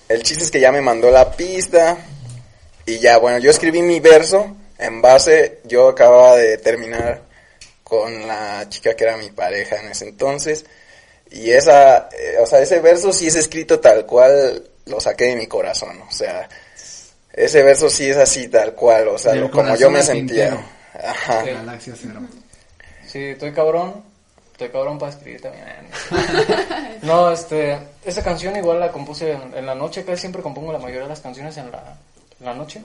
[0.09, 1.97] el chiste es que ya me mandó la pista
[2.87, 7.23] y ya, bueno, yo escribí mi verso en base, yo acababa de terminar
[7.85, 10.65] con la chica que era mi pareja en ese entonces
[11.31, 15.37] y esa, eh, o sea, ese verso sí es escrito tal cual lo saqué de
[15.37, 16.49] mi corazón, o sea,
[17.33, 20.59] ese verso sí es así tal cual, o sea, lo- como yo me sentía.
[20.95, 21.45] Ajá.
[21.45, 21.51] Sí.
[21.51, 22.21] Galaxia Cero.
[23.07, 24.03] Sí, estoy cabrón.
[24.53, 25.67] Estoy cabrón para escribir también.
[27.03, 30.79] No, este, esa canción igual la compuse en, en la noche, casi siempre compongo la
[30.81, 31.97] mayoría de las canciones en la,
[32.41, 32.83] en la noche.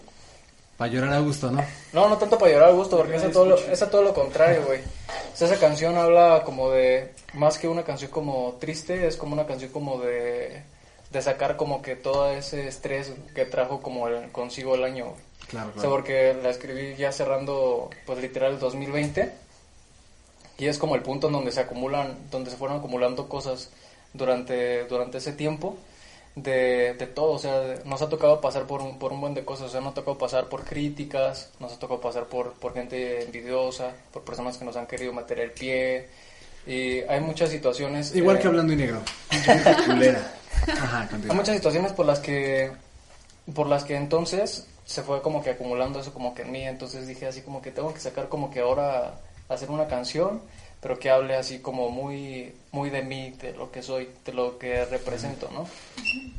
[0.78, 1.64] Para llorar a gusto, ¿no?
[1.92, 4.64] No, no tanto para llorar al gusto, porque esa todo, lo, esa todo lo contrario,
[4.68, 4.82] güey.
[4.82, 9.34] O sea, esa canción habla como de, más que una canción como triste, es como
[9.34, 10.62] una canción como de,
[11.14, 15.22] de sacar como que todo ese estrés que trajo como el- consigo el año, güey.
[15.48, 15.90] Claro, O sea, claro.
[15.96, 19.32] porque la escribí ya cerrando, pues literal, el 2020.
[20.58, 23.70] Y es como el punto en donde se acumulan, donde se fueron acumulando cosas
[24.14, 25.78] durante, durante ese tiempo
[26.36, 27.32] de, de todo.
[27.34, 29.68] O sea, nos ha tocado pasar por un, por un buen de cosas.
[29.68, 33.24] O sea, nos ha tocado pasar por críticas, nos ha tocado pasar por, por gente
[33.24, 36.08] envidiosa, por personas que nos han querido meter el pie.
[36.66, 38.16] Y hay muchas situaciones.
[38.16, 39.02] Igual eh, que hablando y negro.
[39.86, 40.33] Culera.
[40.68, 42.72] Ajá, hay muchas situaciones por las que
[43.54, 46.64] por las que entonces se fue como que acumulando eso como que en mí.
[46.64, 50.42] Entonces dije así como que tengo que sacar como que ahora hacer una canción
[50.84, 54.60] pero que hable así como muy muy de mí de lo que soy de lo
[54.60, 55.66] que represento no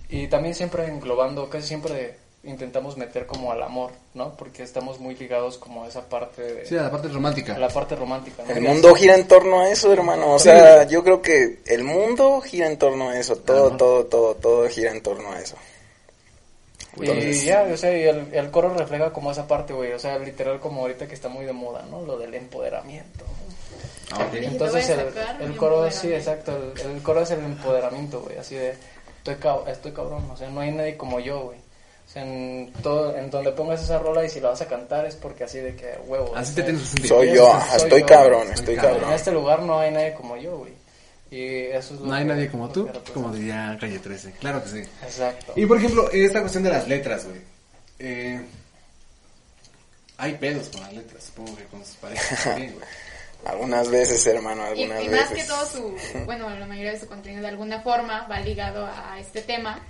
[0.09, 5.15] y también siempre englobando casi siempre intentamos meter como al amor no porque estamos muy
[5.15, 7.55] ligados como a esa parte de Sí, a la parte romántica.
[7.55, 8.51] a la parte romántica ¿no?
[8.53, 10.33] El mundo gira en torno a eso, hermano.
[10.35, 13.37] O sea, yo creo que el mundo gira en torno a eso.
[13.37, 13.77] Todo, Ajá.
[13.79, 15.57] todo, todo, todo gira en torno a eso.
[16.97, 19.99] Entonces- Y ya, o sea, y el, el coro refleja como esa parte, güey, o
[19.99, 22.03] sea, literal como ahorita que está muy de moda, ¿no?
[22.03, 23.25] Lo del empoderamiento.
[24.13, 24.35] Ah, ok.
[24.35, 24.89] Entonces
[25.41, 28.75] el, coro, sí, exacto, el, el coro es el empoderamiento, güey, así de,
[29.17, 31.59] estoy, cab- estoy cabrón, o sea, no hay nadie como yo, güey.
[32.15, 35.17] Sea, en, todo, en donde pongas esa rola y si la vas a cantar es
[35.17, 36.33] porque así de que, huevo.
[36.37, 37.09] Así o te tienes que sentir.
[37.09, 38.07] Soy Soy yo, soy estoy yo.
[38.07, 38.93] cabrón, estoy cabrón.
[38.95, 39.15] En cabrón.
[39.17, 40.73] este lugar no hay nadie como yo, güey.
[41.31, 44.31] Y eso es lo No hay que- nadie como tú, como diría Calle 13.
[44.39, 44.79] Claro que sí.
[45.03, 45.53] Exacto.
[45.57, 47.41] Y por ejemplo, esta cuestión de las letras, güey.
[47.99, 48.41] Eh,
[50.17, 52.87] hay pedos con las letras, supongo que con sus parejas también, güey.
[53.47, 55.37] Algunas veces, hermano, Y, algunas y más veces.
[55.37, 59.19] que todo su, bueno, la mayoría de su contenido de alguna forma va ligado a
[59.21, 59.81] este tema.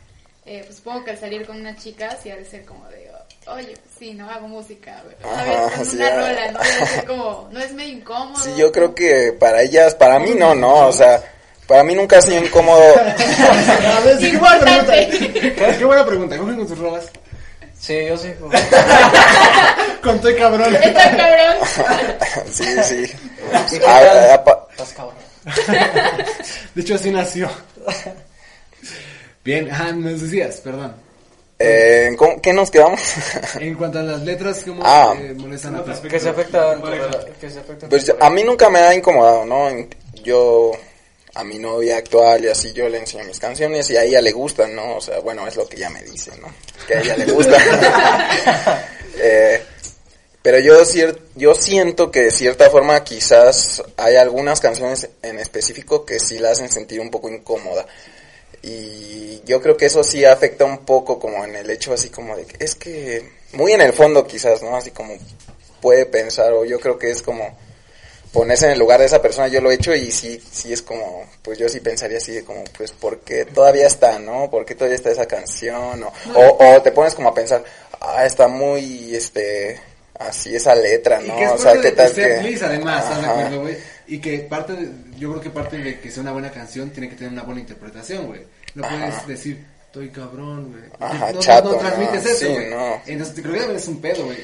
[0.47, 3.11] Eh, pues supongo que al salir con una chica sí ha de ser como de,
[3.47, 5.89] oye, sí, no hago música, ¿sabes?
[5.89, 6.17] Sí, una ah.
[6.17, 6.59] rola, ¿no?
[6.59, 8.43] Debe ser como, no es medio incómodo.
[8.43, 11.23] Sí, yo creo que para ellas, para mí no, no, o sea,
[11.67, 12.83] para mí nunca ha sido incómodo.
[12.99, 15.07] A ver, sí, qué buena Importante.
[15.31, 15.79] pregunta.
[15.79, 16.37] Qué buena pregunta.
[16.39, 17.05] ¿Cogen con sus rolas?
[17.81, 18.33] Sí, yo sí.
[20.03, 20.75] Con Toy Cabrón.
[20.77, 21.57] Está cabrón.
[22.51, 23.79] sí, sí.
[23.87, 25.17] A- a- pa- Estás cabrón.
[26.75, 27.51] De hecho, así nació.
[29.45, 30.95] Bien, ah, nos decías, perdón.
[31.59, 33.01] eh, ¿cómo- ¿Qué nos quedamos?
[33.61, 35.15] En cuanto a las letras, ¿cómo Ah.
[35.19, 36.77] eh, molestan a Que se afecta
[37.41, 39.69] que se afecta Pues a mí nunca me ha incomodado, ¿no?
[40.25, 40.73] Yo
[41.35, 44.33] a mi novia actual y así yo le enseño mis canciones y a ella le
[44.33, 44.97] gustan, ¿no?
[44.97, 46.49] O sea, bueno, es lo que ella me dice, ¿no?
[46.87, 47.57] Que a ella le gusta.
[49.17, 49.63] Eh,
[50.43, 50.75] pero yo,
[51.37, 56.51] yo siento que de cierta forma quizás hay algunas canciones en específico que sí la
[56.51, 57.87] hacen sentir un poco incómoda.
[58.67, 62.35] Y yo creo que eso sí afecta un poco como en el hecho así como
[62.35, 64.75] de que es que muy en el fondo quizás, ¿no?
[64.75, 65.15] Así como
[65.83, 67.55] puede pensar o yo creo que es como
[68.33, 70.81] ponerse en el lugar de esa persona, yo lo he hecho y sí, sí es
[70.81, 74.51] como, pues yo sí pensaría así de como, pues, ¿por qué todavía está, no?
[74.51, 76.03] ¿Por qué todavía está esa canción?
[76.03, 77.63] O, o, o te pones como a pensar,
[78.01, 79.79] ah, está muy, este,
[80.19, 81.37] así esa letra, Y ¿no?
[81.37, 82.23] que es o sea, ¿qué tal que
[82.63, 83.33] además, ¿estás de Ajá.
[83.41, 83.77] acuerdo, güey?
[84.07, 87.09] Y que parte, de- yo creo que parte de que sea una buena canción tiene
[87.09, 88.43] que tener una buena interpretación, güey.
[88.75, 88.97] No Ajá.
[88.97, 90.85] puedes decir, estoy cabrón, güey.
[91.01, 92.31] Ajá, no, chato, no, transmites ¿no?
[92.31, 92.71] eso, Sí, güey.
[92.71, 93.03] no.
[93.07, 94.39] Entonces, creo que es un pedo, güey.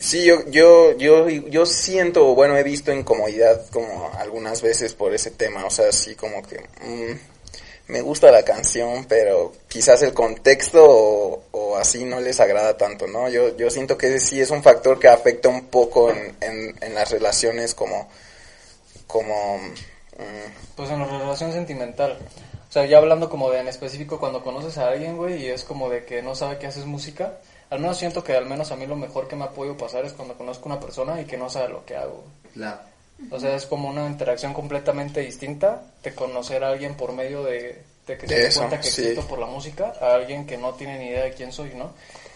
[0.00, 5.32] Sí, yo, yo, yo, yo siento, bueno, he visto incomodidad como algunas veces por ese
[5.32, 7.18] tema, o sea, así como que mm,
[7.88, 13.06] me gusta la canción, pero quizás el contexto o, o así no les agrada tanto,
[13.06, 13.28] ¿no?
[13.30, 16.94] Yo, yo siento que sí es un factor que afecta un poco en, en, en
[16.94, 18.08] las relaciones como,
[19.06, 22.18] como, mm, Pues en la relación sentimental.
[22.68, 25.64] O sea, ya hablando como de en específico cuando conoces a alguien, güey, y es
[25.64, 27.38] como de que no sabe que haces música.
[27.70, 30.04] Al menos siento que al menos a mí lo mejor que me ha podido pasar
[30.04, 32.22] es cuando conozco a una persona y que no sabe lo que hago.
[32.54, 32.82] La,
[33.30, 37.82] O sea, es como una interacción completamente distinta de conocer a alguien por medio de,
[38.06, 39.02] de que se De dé eso, cuenta que sí.
[39.02, 41.92] existo por la música, a alguien que no tiene ni idea de quién soy, ¿no?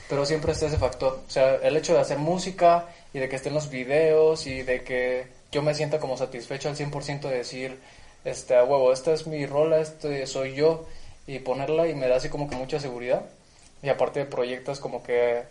[0.08, 1.20] Pero siempre está ese factor.
[1.26, 4.82] O sea, el hecho de hacer música y de que estén los videos y de
[4.82, 7.78] que yo me sienta como satisfecho al 100% de decir,
[8.24, 10.86] este, a huevo, esta es mi rola, este soy yo,
[11.26, 13.22] y ponerla y me da así como que mucha seguridad.
[13.82, 15.42] Y aparte proyectas como que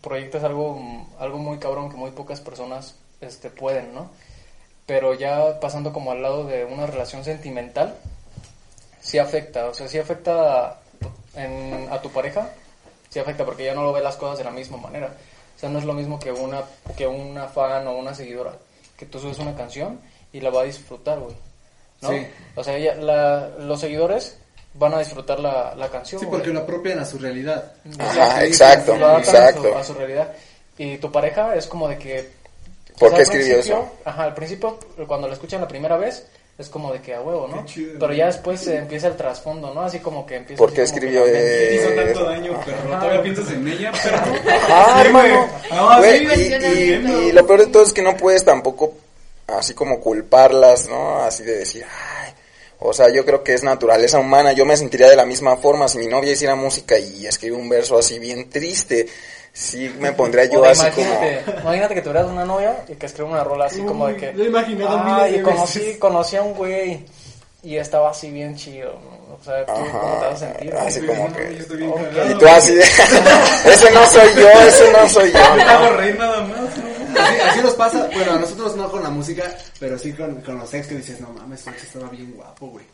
[0.00, 0.80] proyectas algo,
[1.18, 4.10] algo muy cabrón que muy pocas personas este, pueden, ¿no?
[4.92, 7.94] Pero ya pasando como al lado de una relación sentimental,
[9.00, 10.80] sí afecta, o sea, sí afecta
[11.34, 12.50] en- a tu pareja,
[13.08, 15.06] sí afecta porque ya no lo ve las cosas de la misma manera.
[15.56, 16.62] O sea, no es lo mismo que una,
[16.94, 18.52] que una fan o una seguidora,
[18.94, 19.98] que tú subes una canción
[20.30, 21.34] y la va a disfrutar, güey.
[22.02, 22.10] ¿no?
[22.10, 22.26] Sí.
[22.54, 24.36] O sea, ella- la- los seguidores
[24.74, 26.20] van a disfrutar la, la canción.
[26.20, 26.38] sí, güey.
[26.38, 27.72] porque lo apropian a su realidad.
[27.98, 29.78] Ajá, exacto, adaptan a su- exacto.
[29.78, 30.32] A su, realidad.
[30.76, 32.41] Y tu pareja es como de que...
[32.98, 33.88] ¿Por qué escribió eso?
[34.04, 36.24] Ajá, al principio, cuando lo escuchan la primera vez,
[36.58, 37.64] es como de que a huevo, ¿no?
[37.64, 39.82] Qué chido, Pero ya después se empieza el trasfondo, ¿no?
[39.82, 40.58] Así como que empieza...
[40.58, 42.98] ¿Por qué que escribió Te eh, hizo tanto daño, perro.
[43.00, 44.16] Todavía piensas en ella, pero.
[44.68, 45.26] Ah, Sí, güey.
[45.30, 45.48] hermano.
[45.70, 47.22] Ah, Güey, sí, y- cuestionamiento.
[47.22, 48.94] y, y lo peor de todo es que no puedes tampoco
[49.48, 51.16] así como culparlas, ¿no?
[51.22, 52.32] Así de decir, ay,
[52.78, 54.52] o sea, yo creo que es naturaleza humana.
[54.52, 57.68] Yo me sentiría de la misma forma si mi novia hiciera música y escribe un
[57.68, 59.06] verso así bien triste.
[59.54, 61.06] Sí me pondría yo O así como...
[61.06, 64.32] imagínate, imagínate que tuvieras una novia y que escribe una rola así como de que...
[64.32, 65.98] Lo he imaginado miles Ay, de conocí, veces".
[65.98, 67.04] conocí a un güey
[67.62, 69.34] y estaba así bien chido, ¿no?
[69.34, 70.74] O sea, ¿tú cómo te vas a sentir?
[70.74, 71.52] Ajá, así como que-
[72.30, 72.82] Y tú así de...
[73.72, 75.54] ese no soy yo, ese no soy yo.
[75.56, 75.70] Me ¿no?
[75.70, 77.22] hago reír nada más, ¿no?
[77.22, 80.58] Así, así nos pasa, bueno, a nosotros no con la música, pero sí con, con
[80.58, 82.86] los ex que dices, no mames, este estaba bien guapo, güey.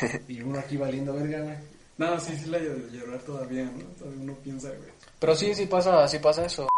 [0.28, 1.54] Y uno aquí valiendo verga, güey.
[1.98, 3.84] No, sí, sí la de llorar todavía, ¿no?
[3.98, 4.90] Todavía uno piensa, güey.
[5.20, 6.68] Pero sí, sí pasa, sí pasa eso.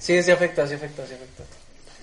[0.00, 1.44] Sí, sí afecta, sí afecta, sí afecta.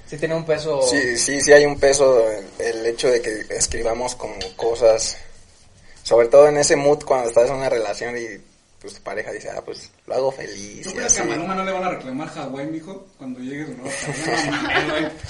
[0.06, 0.82] Sí tiene un peso...
[0.84, 5.18] Sí, sí, sí hay un peso el, el hecho de que escribamos como cosas,
[6.04, 8.26] sobre todo en ese mood cuando estás en una relación y
[8.80, 11.56] pues tu pareja dice, ah, pues lo hago feliz ¿Tú y crees que a Maluma
[11.56, 13.08] no le van a reclamar Hawái, mijo?
[13.18, 13.86] Cuando llegues, ¿no?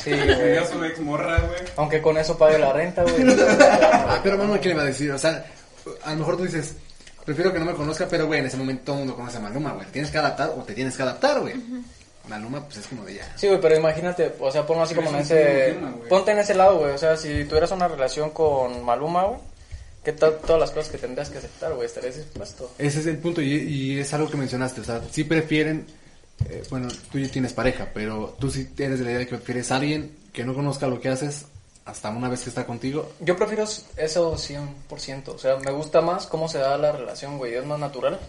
[0.03, 0.57] Sí, Que güey.
[0.57, 1.59] a su ex morra, güey.
[1.77, 3.15] Aunque con eso pague la renta, güey.
[4.23, 5.11] Pero Manuel, ¿qué le va a decir?
[5.11, 5.45] O sea,
[6.03, 6.73] a lo mejor tú dices,
[7.25, 9.41] prefiero que no me conozca, pero güey, en ese momento todo el mundo conoce a
[9.41, 9.87] Maluma, güey.
[9.87, 11.55] Tienes que adaptar o te tienes que adaptar, güey.
[12.27, 13.33] Maluma, pues es como de ya.
[13.37, 15.77] Sí, güey, pero imagínate, o sea, ponlo así como en ese...
[16.09, 16.91] Ponte en ese lado, güey.
[16.91, 19.39] O sea, si tuvieras una relación con Maluma, güey,
[20.03, 21.85] ¿qué tal todas las cosas que tendrías que aceptar, güey?
[21.85, 22.71] ¿Estarías dispuesto?
[22.77, 25.85] Ese es el punto y, y es algo que mencionaste, o sea, sí prefieren,
[26.49, 29.35] eh, bueno, tú ya tienes pareja, pero tú sí eres de la idea de que
[29.35, 31.45] prefieres a alguien que no conozca lo que haces
[31.85, 33.11] hasta una vez que está contigo.
[33.19, 35.27] Yo prefiero eso 100%.
[35.29, 37.55] O sea, me gusta más cómo se da la relación, güey.
[37.55, 38.19] Es más natural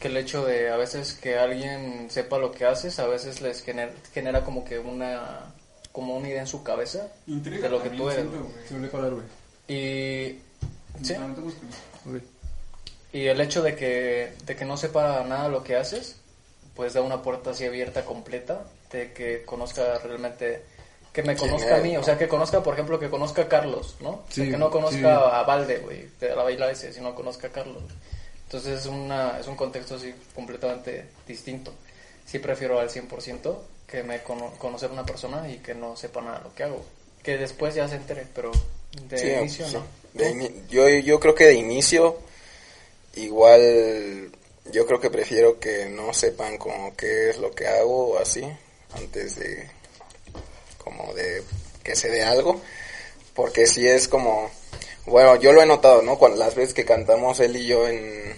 [0.00, 3.62] que el hecho de a veces que alguien sepa lo que haces, a veces les
[3.62, 5.52] genera, genera como que una
[5.90, 8.26] como una idea en su cabeza Intriga de lo que tú eres.
[9.66, 10.38] Y
[11.02, 11.14] sí.
[11.38, 12.22] Busques.
[13.14, 16.16] Y el hecho de que, de que no sepa nada lo que haces,
[16.74, 20.64] pues da una puerta así abierta completa de que conozca realmente,
[21.16, 23.48] que me ¿Quién conozca a mí, o sea, que conozca, por ejemplo, que conozca a
[23.48, 24.10] Carlos, ¿no?
[24.10, 25.04] O sea, Sí, que no conozca sí.
[25.32, 27.82] a Valde, güey, de la baila ese, sino conozca a Carlos.
[28.44, 31.72] Entonces es, una, es un contexto así completamente distinto.
[32.26, 36.42] Sí prefiero al 100% que me cono- conocer una persona y que no sepa nada
[36.44, 36.84] lo que hago.
[37.22, 38.52] Que después ya se entere, pero
[39.08, 39.82] de Sí, inicio no.
[40.12, 42.18] De yo, yo creo que de inicio,
[43.14, 44.30] igual,
[44.72, 48.42] yo creo que prefiero que no sepan como qué es lo que hago o así,
[48.94, 49.68] antes de,
[50.86, 51.42] como de
[51.82, 52.60] que se dé algo,
[53.34, 54.48] porque si es como,
[55.04, 56.16] bueno, yo lo he notado, ¿no?
[56.16, 58.36] Cuando las veces que cantamos él y yo en,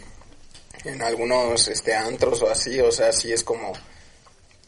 [0.85, 3.75] en algunos, este, antros o así, o sea, sí es como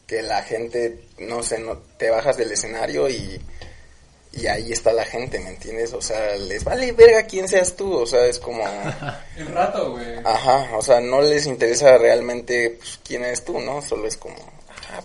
[0.05, 3.41] que la gente, no sé, no, te bajas del escenario y,
[4.33, 5.93] y ahí está la gente, ¿me entiendes?
[5.93, 8.63] O sea, les vale verga quién seas tú, o sea, es como...
[9.37, 10.19] El rato, güey.
[10.23, 13.81] Ajá, o sea, no les interesa realmente pues, quién eres tú, ¿no?
[13.81, 14.35] Solo es como,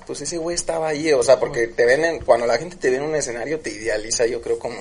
[0.06, 2.90] pues ese güey estaba ahí, o sea, porque te ven, en, cuando la gente te
[2.90, 4.76] ve en un escenario te idealiza, yo creo como,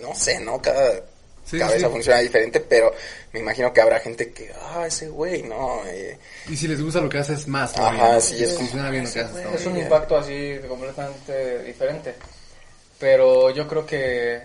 [0.00, 0.60] no sé, ¿no?
[0.62, 1.02] Cada
[1.46, 1.92] Sí, cabeza sí.
[1.92, 2.90] funciona diferente, pero
[3.34, 7.02] me imagino que habrá gente que, ah, ese güey, no, eh, Y si les gusta
[7.02, 8.20] lo que haces más, Ajá, todavía.
[8.20, 9.32] sí, es Si como- suena bien lo que haces.
[9.44, 9.54] Güey.
[9.54, 12.14] Es un impacto así completamente diferente.
[12.98, 14.40] Pero yo creo que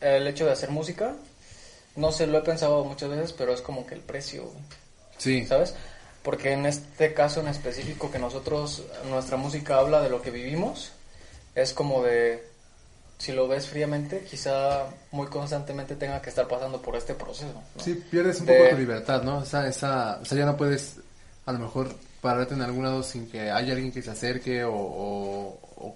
[0.00, 1.14] el hecho de hacer música,
[1.96, 4.50] no sé, lo he pensado muchas veces, pero es como que el precio,
[5.18, 5.44] Sí.
[5.46, 5.74] ¿sabes?
[6.22, 10.92] Porque en este caso en específico que nosotros, nuestra música habla de lo que vivimos,
[11.54, 12.44] es como de,
[13.18, 17.52] si lo ves fríamente, quizá muy constantemente tenga que estar pasando por este proceso.
[17.76, 17.82] ¿no?
[17.82, 19.42] Sí, pierdes un De- poco tu libertad, ¿no?
[19.42, 20.96] Esa, esa, o sea, ya no puedes
[21.44, 24.72] a lo mejor pararte en algún lado sin que haya alguien que se acerque o,
[24.72, 25.94] o, o-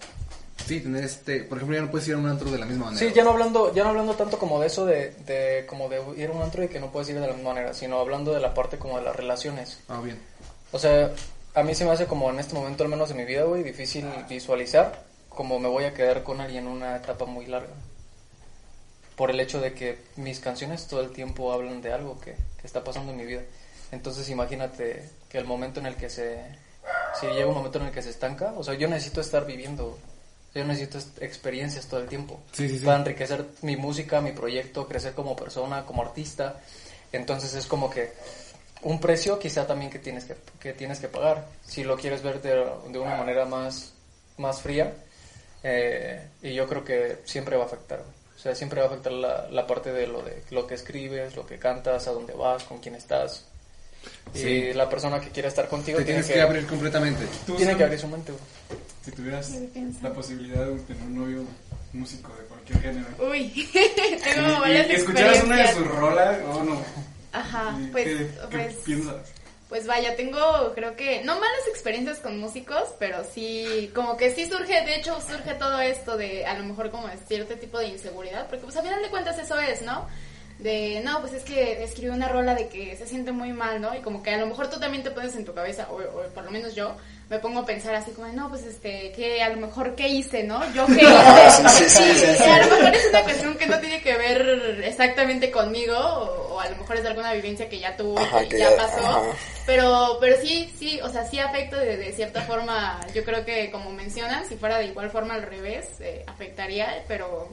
[0.65, 2.87] sí, tener este, por ejemplo, ya no puedes ir a un antro de la misma
[2.87, 3.07] manera.
[3.07, 6.01] Sí, ya no hablando, ya no hablando tanto como de eso de, de como de
[6.17, 8.33] ir a un antro y que no puedes ir de la misma manera, sino hablando
[8.33, 9.79] de la parte como de las relaciones.
[9.89, 10.19] Ah, bien.
[10.73, 11.11] O sea,
[11.55, 13.63] a mí se me hace como en este momento, al menos de mi vida, güey,
[13.63, 17.73] difícil visualizar cómo me voy a quedar con alguien en una etapa muy larga.
[19.15, 22.67] Por el hecho de que mis canciones todo el tiempo hablan de algo que, que
[22.67, 23.43] está pasando en mi vida.
[23.93, 26.43] Entonces imagínate que el momento en el que se...
[27.19, 29.99] Si llega un momento en el que se estanca, o sea, yo necesito estar viviendo,
[30.57, 32.85] yo necesito experiencias todo el tiempo Sí, sí, sí.
[32.85, 36.61] para enriquecer mi música, mi proyecto, crecer como persona, como artista.
[37.13, 38.13] Entonces es como que
[38.83, 41.47] un precio quizá también que tienes que, que tienes que pagar.
[41.65, 42.55] Si lo quieres ver de,
[42.91, 43.93] de una manera más,
[44.39, 44.93] más fría,
[45.63, 48.01] eh, y yo creo que siempre va a afectar.
[48.35, 51.35] O sea, siempre va a afectar la, la parte de lo, de lo que escribes,
[51.37, 53.45] lo que cantas, a dónde vas, con quién estás.
[54.35, 54.47] Sí.
[54.49, 57.27] Y la persona que quiera estar contigo Te tiene tienes que, que abrir completamente.
[57.57, 58.33] Tiene que abrir su mente.
[58.33, 58.86] güey.
[59.07, 59.53] Si tuvieras
[60.03, 61.45] la posibilidad de tener un novio
[61.93, 63.07] músico de cualquier género.
[63.31, 63.69] Uy,
[64.25, 66.83] tengo varias y escucharas una de sus rolas, o no.
[67.33, 69.33] Ajá, ¿Y pues, ¿Qué, qué pues, piensas?
[69.69, 74.47] pues vaya, tengo creo que no malas experiencias con músicos, pero sí, como que sí
[74.47, 77.87] surge, de hecho surge todo esto de a lo mejor como de cierto tipo de
[77.87, 80.09] inseguridad, porque pues a final de cuentas eso es, ¿no?
[80.59, 83.95] De, no, pues es que escribió una rola de que se siente muy mal, ¿no?
[83.95, 86.23] Y como que a lo mejor tú también te pones en tu cabeza, o, o
[86.35, 86.97] por lo menos yo,
[87.29, 90.45] me pongo a pensar así como, no, pues este, que a lo mejor qué hice,
[90.45, 90.61] ¿no?
[90.73, 91.89] Yo qué hice.
[91.89, 95.51] sí, sí, sí, a lo mejor es una cuestión que no tiene que ver exactamente
[95.51, 98.71] conmigo, o, o a lo mejor es alguna vivencia que ya Ajá, que, que ya
[98.71, 99.05] ya- pasó.
[99.05, 99.23] ajá.
[99.67, 103.71] Pero, pero sí, sí, o sea, sí afecta de, de cierta forma, yo creo que
[103.73, 107.49] como mencionan, si fuera de igual forma al revés, eh, afectaría, pero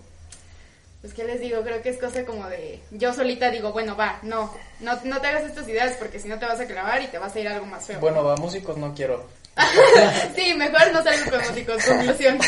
[1.02, 4.20] pues qué les digo, creo que es cosa como de, yo solita digo, bueno, va,
[4.22, 7.08] no, no, no te hagas estas ideas porque si no te vas a clavar y
[7.08, 8.00] te vas a ir a algo más feo.
[8.00, 9.26] Bueno, va, músicos no quiero.
[10.36, 12.40] sí, mejor no salgo con músicos, conclusión.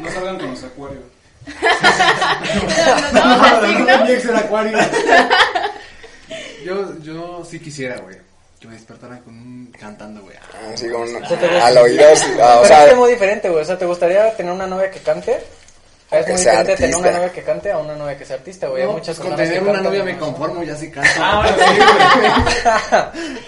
[0.00, 1.02] No salgan con los acuarios.
[1.46, 4.04] Nos vamos al signo.
[4.04, 4.78] Mi ex era acuario.
[6.64, 8.16] yo, yo sí quisiera, güey.
[8.60, 10.36] Que me despertaran con un cantando, güey.
[10.36, 13.10] Ah, así como, sea, te gusta- al oído, sí, ah, o Pero sea, es muy
[13.10, 13.62] diferente, güey.
[13.62, 15.40] O sea, ¿te gustaría tener una novia que cante?
[16.10, 18.82] Es muy diferente tener una novia que cante a una novia que sea artista, güey.
[18.82, 21.08] Hay No, muchas pues con tener una novia me conformo, ya sí canto.
[21.18, 21.78] Ah, bueno, sí,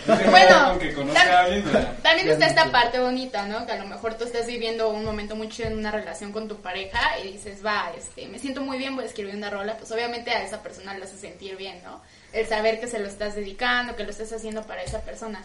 [0.07, 0.31] güey.
[0.31, 1.97] Bueno, con que conozca a alguien, ya.
[2.03, 3.67] También está esta parte bonita, ¿no?
[3.67, 6.47] Que a lo mejor tú estás viviendo un momento muy chido en una relación con
[6.47, 9.77] tu pareja y dices, va, este, me siento muy bien, voy a escribir una rola,
[9.77, 12.01] pues obviamente a esa persona le hace sentir bien, ¿no?
[12.33, 15.43] El saber que se lo estás dedicando, que lo estás haciendo para esa persona.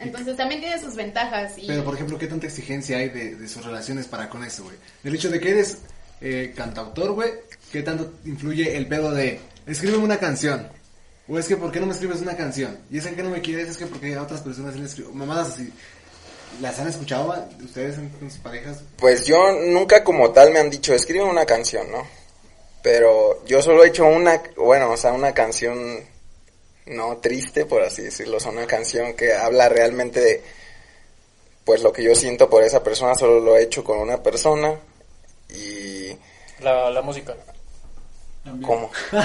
[0.00, 1.68] Entonces también tiene sus ventajas y...
[1.68, 4.76] Pero, por ejemplo, ¿qué tanta exigencia hay de, de sus relaciones para con eso, güey?
[5.04, 5.78] Del hecho de que eres
[6.20, 7.30] eh, cantautor, güey,
[7.72, 10.68] ¿qué tanto influye el pedo de escríbeme una canción?
[11.28, 12.78] O es que, ¿por qué no me escribes una canción?
[12.90, 15.12] Y es que no me quieres, es que porque a otras personas les escribo.
[15.12, 15.72] Mamadas así.
[16.60, 18.82] ¿Las han escuchado ustedes con sus parejas?
[18.98, 22.06] Pues yo nunca como tal me han dicho, escribe una canción, ¿no?
[22.82, 26.04] Pero yo solo he hecho una, bueno, o sea, una canción
[26.86, 30.42] no triste, por así decirlo, o sea, una canción que habla realmente de,
[31.64, 34.78] pues lo que yo siento por esa persona, solo lo he hecho con una persona
[35.48, 35.93] y...
[36.60, 37.34] La, la música.
[38.44, 38.66] También.
[38.66, 38.90] ¿Cómo?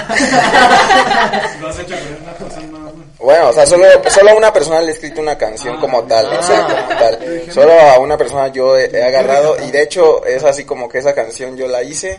[3.18, 6.04] Bueno, o sea, solo, solo a una persona le he escrito una canción Ah, como
[6.04, 6.86] tal, o sea, ah.
[6.86, 7.52] como tal.
[7.52, 10.98] Solo a una persona yo he, he agarrado y de hecho es así como que
[10.98, 12.18] esa canción yo la hice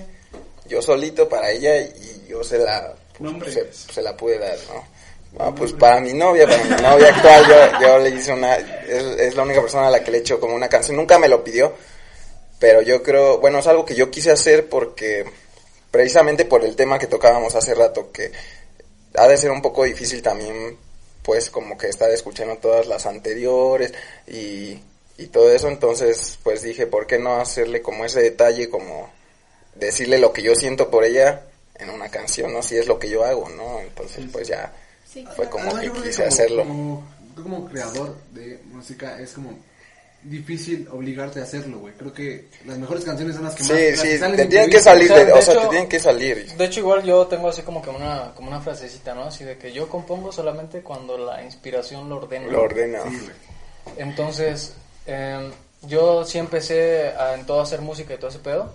[0.72, 2.94] yo solito para ella y yo se la,
[3.72, 4.86] se la pude dar, ¿no?
[5.38, 9.04] Ah, pues para mi novia, para mi novia actual, yo, yo le hice una, es,
[9.20, 11.28] es la única persona a la que le he hecho como una canción, nunca me
[11.28, 11.74] lo pidió,
[12.62, 15.26] pero yo creo, bueno, es algo que yo quise hacer porque,
[15.90, 18.32] precisamente por el tema que tocábamos hace rato, que
[19.16, 20.78] ha de ser un poco difícil también,
[21.24, 23.94] pues como que estar escuchando todas las anteriores
[24.28, 24.80] y,
[25.18, 29.10] y todo eso, entonces pues dije, ¿por qué no hacerle como ese detalle, como
[29.76, 31.42] decirle lo que yo siento por ella
[31.80, 32.62] en una canción, ¿no?
[32.62, 33.80] Si es lo que yo hago, ¿no?
[33.82, 34.72] Entonces pues ya
[35.12, 36.64] Sí, fue como Además, que quise como- hacerlo.
[36.64, 39.58] Como, tú como creador de música es como
[40.24, 41.94] difícil obligarte a hacerlo, güey.
[41.96, 43.72] Creo que las mejores canciones son las que más...
[43.72, 45.54] Sí, las sí, salen te de tienen que salir, O sea, de, de o sea,
[45.54, 46.52] te hecho- tienen que salir.
[46.58, 49.24] De hecho, igual yo tengo así como que una, como una frasecita, ¿no?
[49.24, 52.48] Así de que yo compongo solamente cuando la inspiración lo ordena.
[52.48, 53.00] Lo ordena.
[53.10, 53.30] Sí.
[53.98, 54.74] Entonces,
[55.08, 55.52] eh,
[55.84, 58.74] yo sí empecé a, en todo a hacer música y todo ese pedo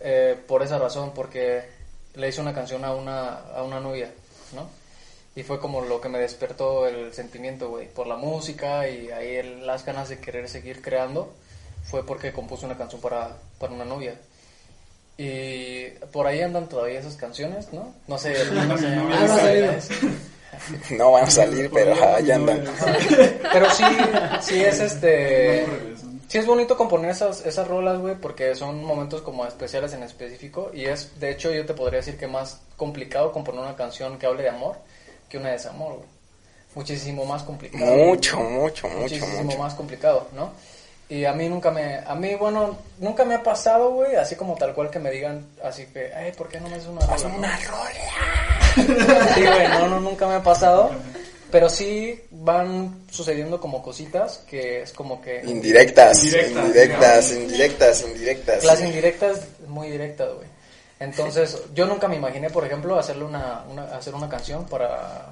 [0.00, 1.62] eh, por esa razón, porque
[2.14, 4.10] le hice una canción a una, a una novia,
[4.54, 4.68] ¿no?
[5.36, 9.36] Y fue como lo que me despertó el sentimiento, güey, por la música y ahí
[9.36, 11.32] el- las ganas de querer seguir creando,
[11.84, 14.14] fue porque compuse una canción para, para una novia.
[15.18, 17.94] Y por ahí andan todavía esas canciones, ¿no?
[18.06, 18.88] No sé, no sé.
[18.96, 19.72] No ha salido.
[20.98, 22.64] No van a salir, pero ah, ya andan.
[23.52, 23.84] Pero sí,
[24.40, 25.66] sí es este...
[26.28, 30.70] Sí es bonito componer esas, esas rolas, güey, porque son momentos como especiales en específico
[30.72, 34.24] y es, de hecho, yo te podría decir que más complicado componer una canción que
[34.26, 34.76] hable de amor
[35.28, 36.08] que una de desamor, güey.
[36.74, 37.84] Muchísimo más complicado.
[37.86, 39.58] Mucho, mucho, mucho, Muchísimo mucho.
[39.58, 40.52] más complicado, ¿no?
[41.08, 44.56] Y a mí nunca me, a mí, bueno, nunca me ha pasado, güey, así como
[44.56, 47.28] tal cual que me digan, así que, ay, ¿por qué no me haces una rola?
[47.28, 49.34] no?" Una rola.
[49.34, 50.90] Sí, güey, no, no, nunca me ha pasado.
[51.50, 55.42] Pero sí van sucediendo como cositas que es como que...
[55.46, 58.64] Indirectas, Indirectas, indirectas, indirectas, indirectas.
[58.64, 58.84] Las sí.
[58.86, 60.48] indirectas, muy directas, güey.
[60.98, 65.26] Entonces, yo nunca me imaginé, por ejemplo, hacerle una, una, hacer una canción para,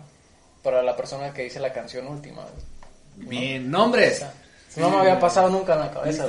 [0.63, 3.29] para la persona que hice la canción última, güey.
[3.29, 4.25] Bien, nombres.
[4.77, 6.27] No me había pasado nunca en la cabeza.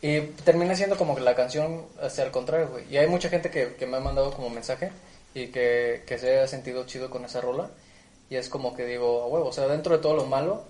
[0.00, 2.84] Y termina siendo como que la canción hacia al contrario, güey.
[2.90, 4.90] Y hay mucha gente que, que me ha mandado como mensaje
[5.34, 7.70] y que, que se ha sentido chido con esa rola.
[8.28, 10.64] Y es como que digo, a huevo, o sea, dentro de todo lo malo,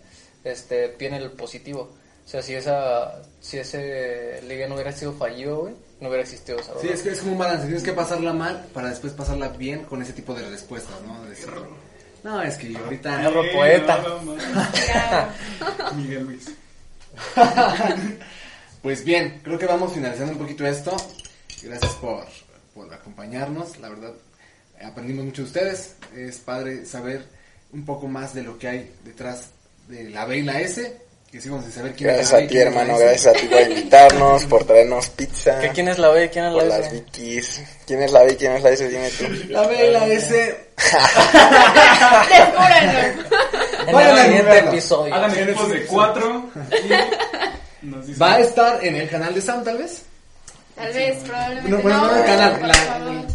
[0.45, 1.91] este, viene el positivo.
[2.25, 6.59] O sea, si esa, si ese ligue no hubiera sido fallido, güey, no hubiera existido
[6.59, 6.73] esa.
[6.81, 7.67] Sí, es que es como un balance.
[7.67, 11.23] Tienes que pasarla mal para después pasarla bien con ese tipo de respuestas, ¿no?
[11.25, 11.49] De decir,
[12.23, 13.31] no, es que ahorita...
[13.53, 13.99] Poeta.
[13.99, 14.37] No.
[14.37, 15.33] Claro.
[15.97, 16.51] Miguel Luis.
[18.83, 20.97] Pues bien, creo que vamos finalizando un poquito esto.
[21.63, 22.25] Gracias por,
[22.75, 23.79] por acompañarnos.
[23.79, 24.13] La verdad,
[24.85, 25.95] aprendimos mucho de ustedes.
[26.17, 27.25] Es padre saber
[27.73, 29.51] un poco más de lo que hay detrás
[29.87, 31.01] de la B y la S.
[31.33, 33.61] Que sin saber quién es Gracias la a ti, es hermano, gracias a ti por
[33.63, 36.29] invitarnos, por traernos pizza, ¿Que ¿Quién es la B?
[36.29, 36.95] ¿Quién es por la las S?
[36.95, 37.63] Vikis.
[37.87, 38.89] ¿Quién es la B quién es la S?
[38.89, 39.25] Dime tú.
[39.49, 40.57] La B y la S.
[43.87, 45.15] En el siguiente episodio.
[45.15, 46.51] Hagan equipos de cuatro.
[47.83, 50.03] y nos dicen- Va a estar en el canal de Sam, tal vez.
[50.77, 51.71] Tal vez, probablemente.
[51.71, 53.27] No, bueno, no el canal, por la- favor.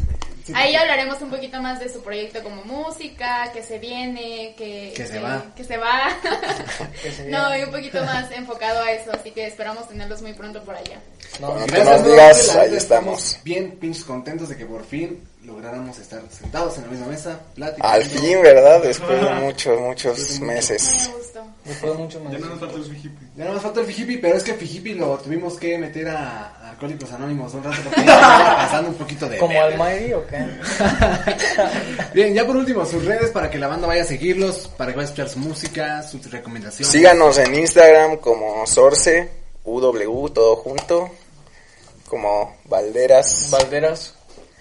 [0.48, 0.54] Sí.
[0.56, 5.06] Ahí hablaremos un poquito más de su proyecto como música, que se viene, que, Que
[5.06, 5.46] se va.
[5.56, 6.10] que se va.
[7.04, 7.60] Que se no, viene.
[7.60, 11.00] y un poquito más enfocado a eso, así que esperamos tenerlos muy pronto por allá.
[11.40, 12.10] No, Bueno, gracias nos nuevamente,
[12.42, 13.40] digas, ahí estamos.
[13.44, 17.88] Bien pinches contentos de que por fin lográramos estar sentados en la misma mesa, platicando.
[17.94, 18.82] Al fin, ¿verdad?
[18.82, 21.10] Después de muchos, muchos meses.
[21.10, 21.48] Me gustó.
[21.64, 22.34] Después de mucho más.
[22.34, 23.26] Ya no nos falta el Fijipi.
[23.36, 26.56] Ya no nos falta el Fijipi, pero es que Fijipi lo tuvimos que meter a,
[26.57, 29.40] a Alcohólicos Anónimos un rato porque pasando un poquito de...
[29.40, 30.46] ¿Como Almighty o qué?
[32.14, 34.98] Bien, ya por último, sus redes para que la banda vaya a seguirlos, para que
[34.98, 36.92] vaya a escuchar su música, sus recomendaciones.
[36.92, 39.28] Síganos en Instagram como Sorce,
[39.64, 41.10] UW, todo junto,
[42.08, 43.50] como Valderas.
[43.50, 44.14] Valderas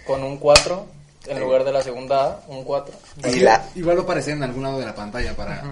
[0.07, 0.87] con un 4
[1.27, 2.95] en lugar de la segunda A, un 4.
[3.27, 5.63] Y la, Igual va a aparecer en algún lado de la pantalla para...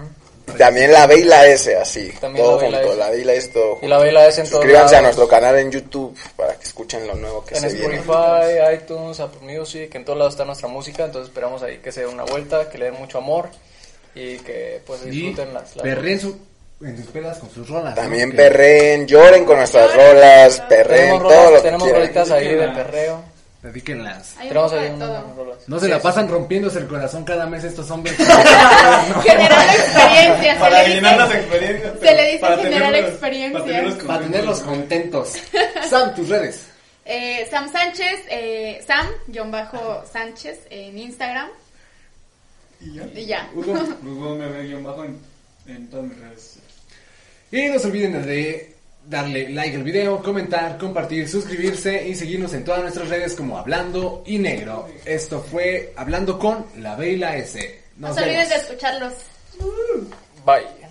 [0.57, 2.99] también la B y la S, así, También todo la B y la junto, S.
[2.99, 3.87] la B y la S, todo Y junto.
[3.87, 7.07] la B y la S en Suscríbanse a nuestro canal en YouTube para que escuchen
[7.07, 7.95] lo nuevo que En se viene.
[7.97, 12.01] Spotify, iTunes, Apple Music, en todos lados está nuestra música, entonces esperamos ahí que se
[12.01, 13.49] den una vuelta, que le den mucho amor
[14.13, 15.75] y que pues Y disfruten las...
[15.75, 16.37] las- perren su,
[16.81, 17.95] en sus pedas con sus rolas.
[17.95, 18.01] ¿no?
[18.01, 22.47] También perren, lloren con nuestras rolas, perren, Tenemos, todo rolas, lo que tenemos rolitas ahí
[22.55, 23.34] de perreo.
[23.65, 24.35] Dedíquenlas.
[24.37, 25.57] Hay un poco de todo.
[25.65, 26.03] No se Sí, la sí.
[26.03, 28.15] pasan rompiéndose el corazón cada mes estos hombres.
[29.23, 31.41] Generar experiencia, Para se llenar las dice.
[31.41, 31.93] experiencias.
[31.99, 33.59] se le dice para generar tenerlos- experiencia.
[33.59, 35.33] Para tenerlos para tenerlos contentos.
[35.89, 36.67] Sam, tus redes.
[37.05, 41.49] Eh, Sam Sánchez, eh, Sam-Sánchez en Instagram.
[42.81, 43.03] Y ya.
[43.15, 43.49] Y ya.
[43.53, 43.73] Hugo.
[44.03, 45.19] Luego me ve guion bajo en,
[45.67, 46.59] en todas mis redes.
[47.51, 48.74] Y no se olviden de
[49.07, 54.23] darle like al video, comentar, compartir, suscribirse y seguirnos en todas nuestras redes como Hablando
[54.25, 54.87] y Negro.
[55.05, 57.81] Esto fue Hablando con la B y la S.
[57.97, 59.13] No se olviden de escucharlos.
[60.45, 60.84] Bye.